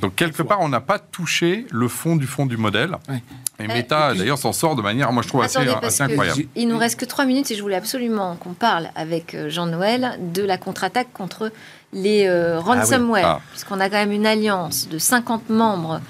Donc 0.02 0.14
quelque 0.14 0.42
part, 0.42 0.60
on 0.60 0.68
n'a 0.68 0.80
pas 0.80 0.98
touché 0.98 1.66
le 1.70 1.88
fond 1.88 2.16
du 2.16 2.26
fond 2.26 2.44
du 2.44 2.58
modèle. 2.58 2.96
Et 3.58 3.66
Meta, 3.66 4.14
d'ailleurs, 4.14 4.36
s'en 4.36 4.52
sort 4.52 4.76
de 4.76 4.82
manière, 4.82 5.10
moi 5.12 5.22
je 5.22 5.28
trouve 5.28 5.42
assez, 5.42 5.58
Attendez, 5.58 5.86
assez 5.86 6.02
incroyable. 6.02 6.42
Il 6.54 6.68
nous 6.68 6.78
reste 6.78 7.00
que 7.00 7.06
trois 7.06 7.24
minutes 7.24 7.50
et 7.50 7.54
je 7.54 7.62
voulais 7.62 7.76
absolument 7.76 8.36
qu'on 8.36 8.52
parle 8.52 8.90
avec 8.94 9.34
euh, 9.34 9.48
Jean-Noël 9.48 10.18
de 10.32 10.42
la 10.42 10.58
contre-attaque 10.58 11.12
contre 11.12 11.50
les 11.92 12.26
euh, 12.26 12.60
ransomware, 12.60 13.26
Ah. 13.26 13.40
puisqu'on 13.50 13.80
a 13.80 13.88
quand 13.88 13.96
même 13.96 14.12
une 14.12 14.26
alliance 14.26 14.88
de 14.88 14.98
50 14.98 15.50
membres 15.50 16.00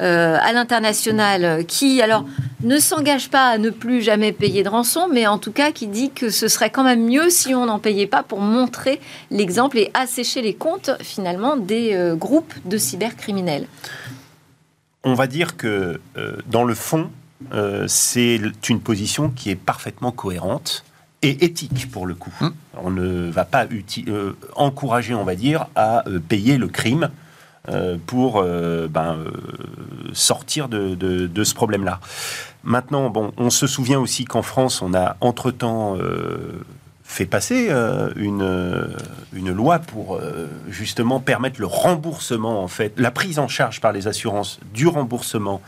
euh, 0.00 0.38
à 0.40 0.52
l'international 0.52 1.64
qui, 1.66 2.00
alors, 2.00 2.24
ne 2.62 2.78
s'engage 2.78 3.28
pas 3.28 3.48
à 3.48 3.58
ne 3.58 3.70
plus 3.70 4.00
jamais 4.00 4.32
payer 4.32 4.62
de 4.62 4.68
rançon, 4.68 5.08
mais 5.12 5.26
en 5.26 5.38
tout 5.38 5.52
cas 5.52 5.72
qui 5.72 5.88
dit 5.88 6.10
que 6.10 6.30
ce 6.30 6.48
serait 6.48 6.70
quand 6.70 6.84
même 6.84 7.04
mieux 7.04 7.28
si 7.28 7.54
on 7.54 7.66
n'en 7.66 7.78
payait 7.78 8.06
pas 8.06 8.22
pour 8.22 8.40
montrer 8.40 9.00
l'exemple 9.30 9.76
et 9.78 9.90
assécher 9.92 10.40
les 10.40 10.54
comptes 10.54 10.90
finalement 11.02 11.56
des 11.56 11.94
euh, 11.94 12.14
groupes 12.14 12.54
de 12.64 12.78
cybercriminels. 12.78 13.66
On 15.04 15.14
va 15.14 15.26
dire 15.26 15.56
que 15.56 16.00
dans 16.48 16.64
le 16.64 16.74
fond, 16.74 17.10
c'est 17.86 18.40
une 18.68 18.80
position 18.80 19.30
qui 19.30 19.50
est 19.50 19.54
parfaitement 19.54 20.10
cohérente 20.10 20.84
et 21.28 21.44
éthique 21.44 21.90
pour 21.90 22.06
le 22.06 22.14
coup. 22.14 22.32
Hum. 22.40 22.52
On 22.82 22.90
ne 22.90 23.30
va 23.30 23.44
pas 23.44 23.66
euh, 24.08 24.32
encourager, 24.54 25.14
on 25.14 25.24
va 25.24 25.34
dire, 25.34 25.66
à 25.74 26.06
euh, 26.08 26.18
payer 26.20 26.58
le 26.58 26.68
crime 26.68 27.10
euh, 27.68 27.96
pour 28.06 28.40
euh, 28.40 28.86
ben, 28.88 29.18
sortir 30.12 30.68
de, 30.68 30.94
de- 30.94 31.26
de 31.26 31.44
ce 31.44 31.54
problème-là. 31.54 32.00
Maintenant, 32.64 33.10
bon, 33.10 33.32
on 33.36 33.50
se 33.50 33.66
souvient 33.66 33.98
aussi 33.98 34.24
qu'en 34.24 34.42
France, 34.42 34.82
on 34.82 34.94
a 34.94 35.16
entre-temps 35.20 35.96
fait 37.06 37.24
passer 37.24 37.68
euh, 37.70 38.10
une, 38.16 38.42
euh, 38.42 38.88
une 39.32 39.52
loi 39.52 39.78
pour 39.78 40.16
euh, 40.16 40.48
justement 40.68 41.20
permettre 41.20 41.60
le 41.60 41.66
remboursement, 41.66 42.62
en 42.62 42.68
fait, 42.68 42.92
la 42.98 43.10
prise 43.10 43.38
en 43.38 43.48
charge 43.48 43.80
par 43.80 43.92
les 43.92 44.08
assurances 44.08 44.58
du 44.74 44.88
remboursement 44.88 45.62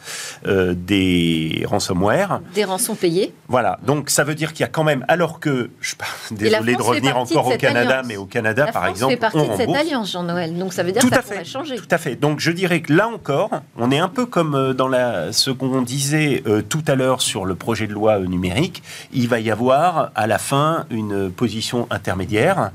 euh, 0.46 0.74
des 0.76 1.64
ransomware. 1.66 2.40
Des 2.54 2.64
rançons 2.64 2.96
payées. 2.96 3.32
Voilà, 3.46 3.78
donc 3.86 4.10
ça 4.10 4.24
veut 4.24 4.34
dire 4.34 4.52
qu'il 4.52 4.60
y 4.60 4.64
a 4.64 4.68
quand 4.68 4.84
même, 4.84 5.04
alors 5.08 5.38
que, 5.38 5.70
je 5.80 5.94
désolé 6.32 6.74
de 6.74 6.82
revenir 6.82 7.14
de 7.14 7.18
encore 7.18 7.46
au 7.46 7.56
Canada, 7.56 7.90
alliance. 7.90 8.06
mais 8.08 8.16
au 8.16 8.26
Canada, 8.26 8.66
La 8.66 8.72
par 8.72 8.82
France 8.82 8.96
exemple, 8.96 9.12
fait 9.14 9.20
partie 9.20 9.38
on 9.38 9.52
de 9.52 9.56
cette 9.56 9.74
alliance, 9.74 10.12
Jean-Noël. 10.12 10.58
Donc 10.58 10.72
ça 10.72 10.82
veut 10.82 10.92
dire 10.92 11.00
Tout 11.00 11.08
que 11.08 11.14
ça 11.14 11.22
pourrait 11.22 11.44
changer. 11.44 11.76
Tout 11.76 11.88
à 11.90 11.98
fait. 11.98 12.16
Donc 12.16 12.40
je 12.40 12.50
dirais 12.50 12.82
que 12.82 12.92
là 12.92 13.08
encore, 13.08 13.50
on 13.76 13.90
est 13.92 13.98
un 13.98 14.08
peu 14.08 14.26
comme 14.26 14.74
dans 14.74 14.88
la, 14.88 15.32
ce 15.32 15.50
qu'on 15.50 15.82
disait 15.82 16.42
tout 16.68 16.82
à 16.86 16.96
l'heure 16.96 17.22
sur 17.22 17.44
le 17.44 17.54
projet 17.54 17.86
de 17.86 17.92
loi 17.92 18.18
numérique. 18.18 18.82
Il 19.12 19.28
va 19.28 19.38
y 19.40 19.50
avoir 19.50 20.10
à 20.14 20.26
la 20.26 20.38
fin 20.38 20.84
une 20.90 21.27
position 21.28 21.86
intermédiaire. 21.90 22.70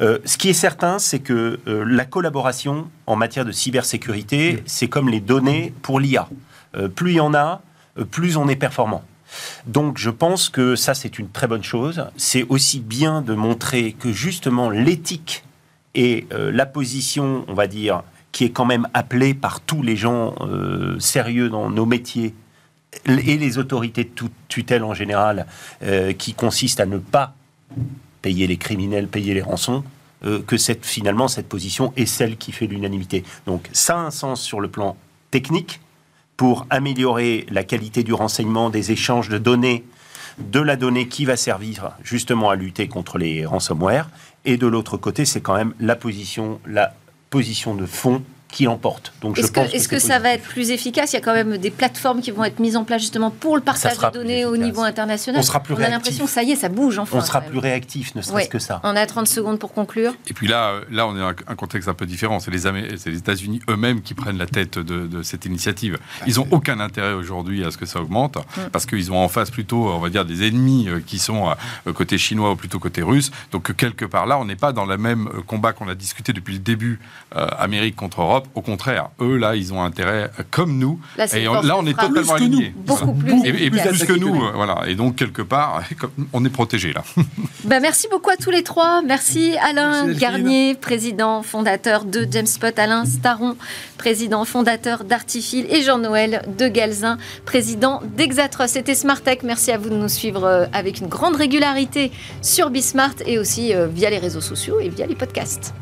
Euh, 0.00 0.18
ce 0.24 0.38
qui 0.38 0.48
est 0.48 0.54
certain, 0.54 0.98
c'est 0.98 1.20
que 1.20 1.60
euh, 1.66 1.84
la 1.86 2.04
collaboration 2.04 2.88
en 3.06 3.16
matière 3.16 3.44
de 3.44 3.52
cybersécurité, 3.52 4.62
c'est 4.66 4.88
comme 4.88 5.08
les 5.08 5.20
données 5.20 5.72
pour 5.82 6.00
l'IA. 6.00 6.28
Euh, 6.76 6.88
plus 6.88 7.12
il 7.12 7.16
y 7.16 7.20
en 7.20 7.34
a, 7.34 7.62
plus 8.10 8.36
on 8.36 8.48
est 8.48 8.56
performant. 8.56 9.02
Donc 9.66 9.98
je 9.98 10.10
pense 10.10 10.48
que 10.48 10.76
ça, 10.76 10.94
c'est 10.94 11.18
une 11.18 11.28
très 11.28 11.46
bonne 11.46 11.62
chose. 11.62 12.06
C'est 12.16 12.44
aussi 12.48 12.80
bien 12.80 13.22
de 13.22 13.34
montrer 13.34 13.92
que 13.92 14.12
justement 14.12 14.70
l'éthique 14.70 15.44
et 15.94 16.26
la 16.30 16.64
position, 16.64 17.44
on 17.48 17.54
va 17.54 17.66
dire, 17.66 18.02
qui 18.30 18.44
est 18.44 18.50
quand 18.50 18.64
même 18.64 18.86
appelée 18.94 19.34
par 19.34 19.60
tous 19.60 19.82
les 19.82 19.96
gens 19.96 20.34
sérieux 21.00 21.48
dans 21.48 21.70
nos 21.70 21.86
métiers 21.86 22.34
et 23.06 23.36
les 23.36 23.58
autorités 23.58 24.04
de 24.04 24.28
tutelle 24.48 24.84
en 24.84 24.94
général, 24.94 25.46
euh, 25.82 26.12
qui 26.12 26.34
consiste 26.34 26.80
à 26.80 26.86
ne 26.86 26.98
pas 26.98 27.34
payer 28.22 28.46
les 28.46 28.56
criminels, 28.56 29.08
payer 29.08 29.34
les 29.34 29.42
rançons, 29.42 29.84
euh, 30.24 30.42
que 30.42 30.56
cette, 30.56 30.84
finalement 30.84 31.28
cette 31.28 31.48
position 31.48 31.92
est 31.96 32.06
celle 32.06 32.36
qui 32.36 32.52
fait 32.52 32.66
l'unanimité. 32.66 33.24
Donc 33.46 33.68
ça 33.72 33.96
a 33.96 34.00
un 34.00 34.10
sens 34.10 34.42
sur 34.42 34.60
le 34.60 34.68
plan 34.68 34.96
technique 35.30 35.80
pour 36.36 36.66
améliorer 36.70 37.46
la 37.50 37.64
qualité 37.64 38.02
du 38.02 38.12
renseignement, 38.12 38.70
des 38.70 38.92
échanges 38.92 39.28
de 39.28 39.38
données, 39.38 39.84
de 40.38 40.60
la 40.60 40.76
donnée 40.76 41.08
qui 41.08 41.24
va 41.24 41.36
servir 41.36 41.92
justement 42.02 42.50
à 42.50 42.56
lutter 42.56 42.88
contre 42.88 43.18
les 43.18 43.44
ransomware. 43.44 44.08
Et 44.44 44.56
de 44.56 44.66
l'autre 44.66 44.96
côté, 44.96 45.24
c'est 45.24 45.40
quand 45.40 45.56
même 45.56 45.74
la 45.80 45.96
position, 45.96 46.60
la 46.66 46.94
position 47.30 47.74
de 47.74 47.86
fond 47.86 48.22
qui 48.50 48.64
l'emporte. 48.64 49.12
Donc 49.20 49.38
Est-ce 49.38 49.88
que, 49.88 49.98
ça 49.98 50.18
va 50.18 50.30
être 50.30 50.42
plus 50.42 50.70
efficace? 50.70 51.12
Il 51.12 51.16
y 51.16 51.18
a 51.18 51.20
quand 51.22 51.34
même 51.34 51.58
des 51.58 51.70
plateformes 51.70 52.20
qui 52.20 52.30
vont 52.30 52.44
être 52.44 52.60
mises 52.60 52.76
en 52.76 52.84
place 52.84 53.02
justement 53.02 53.30
pour 53.30 53.56
le 53.56 53.62
partage 53.62 53.98
de 53.98 54.10
données 54.10 54.44
au 54.44 54.56
niveau 54.56 54.82
international. 54.82 55.40
On 55.40 55.42
sera 55.44 55.60
plus 55.60 55.74
a 55.74 55.76
réactif. 55.76 55.94
l'impression 55.94 56.24
que 56.24 56.30
ça 56.30 56.42
y 56.42 56.52
est, 56.52 56.56
ça 56.56 56.68
bouge 56.68 56.98
enfin. 56.98 57.18
On 57.18 57.20
sera 57.20 57.40
plus 57.40 57.58
réactif, 57.58 58.14
ne 58.14 58.22
serait-ce 58.22 58.36
Ouais. 58.36 58.48
que 58.48 58.58
ça. 58.58 58.80
On 58.84 58.96
a 58.96 59.06
30 59.06 59.28
secondes 59.28 59.58
pour 59.58 59.72
conclure. 59.72 60.14
Et 60.28 60.34
puis 60.34 60.48
là, 60.48 60.70
euh, 60.70 60.80
là, 60.90 61.06
on 61.06 61.14
est 61.16 61.20
dans 61.20 61.28
un 61.28 61.54
contexte 61.56 61.88
un 61.88 61.94
peu 61.94 62.06
différent. 62.06 62.40
C'est 62.40 62.50
les, 62.50 62.66
États-Unis 63.16 63.60
eux-mêmes 63.68 64.00
qui 64.00 64.14
prennent 64.14 64.38
la 64.38 64.46
tête 64.46 64.78
de, 64.78 65.06
de 65.06 65.22
cette 65.22 65.44
initiative. 65.44 65.98
Ils 66.26 66.36
n'ont 66.36 66.48
aucun 66.50 66.80
intérêt 66.80 67.12
aujourd'hui 67.12 67.64
à 67.64 67.70
ce 67.70 67.76
que 67.76 67.86
ça 67.86 68.00
augmente, 68.00 68.38
parce 68.72 68.86
qu'ils 68.86 69.12
ont 69.12 69.18
en 69.18 69.28
face 69.28 69.50
plutôt, 69.50 69.88
on 69.88 69.98
va 69.98 70.08
dire, 70.08 70.24
des 70.24 70.46
ennemis 70.46 70.88
euh, 70.88 71.00
qui 71.04 71.18
sont 71.18 71.50
euh, 71.86 71.92
côté 71.92 72.18
chinois 72.18 72.52
ou 72.52 72.56
plutôt 72.56 72.78
côté 72.78 73.02
russe. 73.02 73.30
Donc 73.52 73.74
quelque 73.76 74.04
part 74.04 74.26
là, 74.26 74.38
on 74.38 74.44
n'est 74.44 74.56
pas 74.56 74.72
dans 74.72 74.84
le 74.84 74.96
même 74.96 75.28
euh, 75.28 75.42
combat 75.42 75.72
qu'on 75.72 75.88
a 75.88 75.94
discuté 75.94 76.32
depuis 76.32 76.54
le 76.54 76.60
début, 76.60 77.00
euh, 77.36 77.46
Amérique 77.58 77.96
contre 77.96 78.20
Europe. 78.20 78.37
Au 78.54 78.60
contraire, 78.62 79.10
eux 79.20 79.36
là, 79.36 79.56
ils 79.56 79.72
ont 79.72 79.82
intérêt, 79.82 80.30
euh, 80.38 80.42
comme 80.50 80.78
nous. 80.78 81.00
Là, 81.16 81.26
et 81.36 81.48
on- 81.48 81.60
là, 81.62 81.76
on 81.78 81.86
est 81.86 81.92
totalement 81.92 82.12
Plus 82.14 82.22
que 82.22 82.28
nous. 82.28 82.34
alignés. 82.34 82.74
Beaucoup 82.76 83.12
plus 83.12 83.32
Et, 83.44 83.48
et 83.48 83.66
efficace. 83.66 83.88
plus 83.98 84.04
que 84.06 84.12
nous, 84.12 84.34
nous. 84.34 84.44
euh, 84.44 84.52
voilà. 84.54 84.82
Et 84.86 84.94
donc 84.94 85.16
quelque 85.16 85.42
part, 85.42 85.82
on 86.32 86.44
est 86.44 86.50
protégé 86.50 86.92
là. 86.92 87.02
Ben, 87.64 87.80
merci 87.80 88.06
beaucoup 88.10 88.30
à 88.30 88.36
tous 88.36 88.50
les 88.50 88.62
trois. 88.62 89.02
Merci 89.02 89.54
Alain 89.60 89.90
Merci 89.90 90.06
Delphine. 90.06 90.20
Garnier, 90.20 90.74
président 90.74 91.42
fondateur 91.42 92.04
de 92.04 92.26
Jamespot, 92.30 92.66
Alain 92.78 93.04
Staron, 93.04 93.56
président 93.98 94.44
fondateur 94.44 95.04
d'Artifil 95.04 95.66
et 95.68 95.82
Jean-Noël 95.82 96.42
de 96.56 96.68
Galzin, 96.68 97.18
président 97.44 98.00
d'Exatros. 98.16 98.68
C'était 98.68 98.94
Smart 98.94 99.20
Tech. 99.20 99.38
Merci 99.42 99.72
à 99.72 99.78
vous 99.78 99.90
de 99.90 99.96
nous 99.96 100.08
suivre 100.08 100.44
euh, 100.44 100.66
avec 100.72 101.00
une 101.00 101.08
grande 101.08 101.36
régularité 101.36 102.12
sur 102.42 102.70
Bismart 102.70 103.14
et 103.26 103.38
aussi 103.38 103.72
via 103.92 104.08
les 104.10 104.18
réseaux 104.18 104.40
sociaux 104.40 104.78
et 104.80 104.88
via 104.88 105.06
les 105.06 105.14
podcasts. 105.16 105.74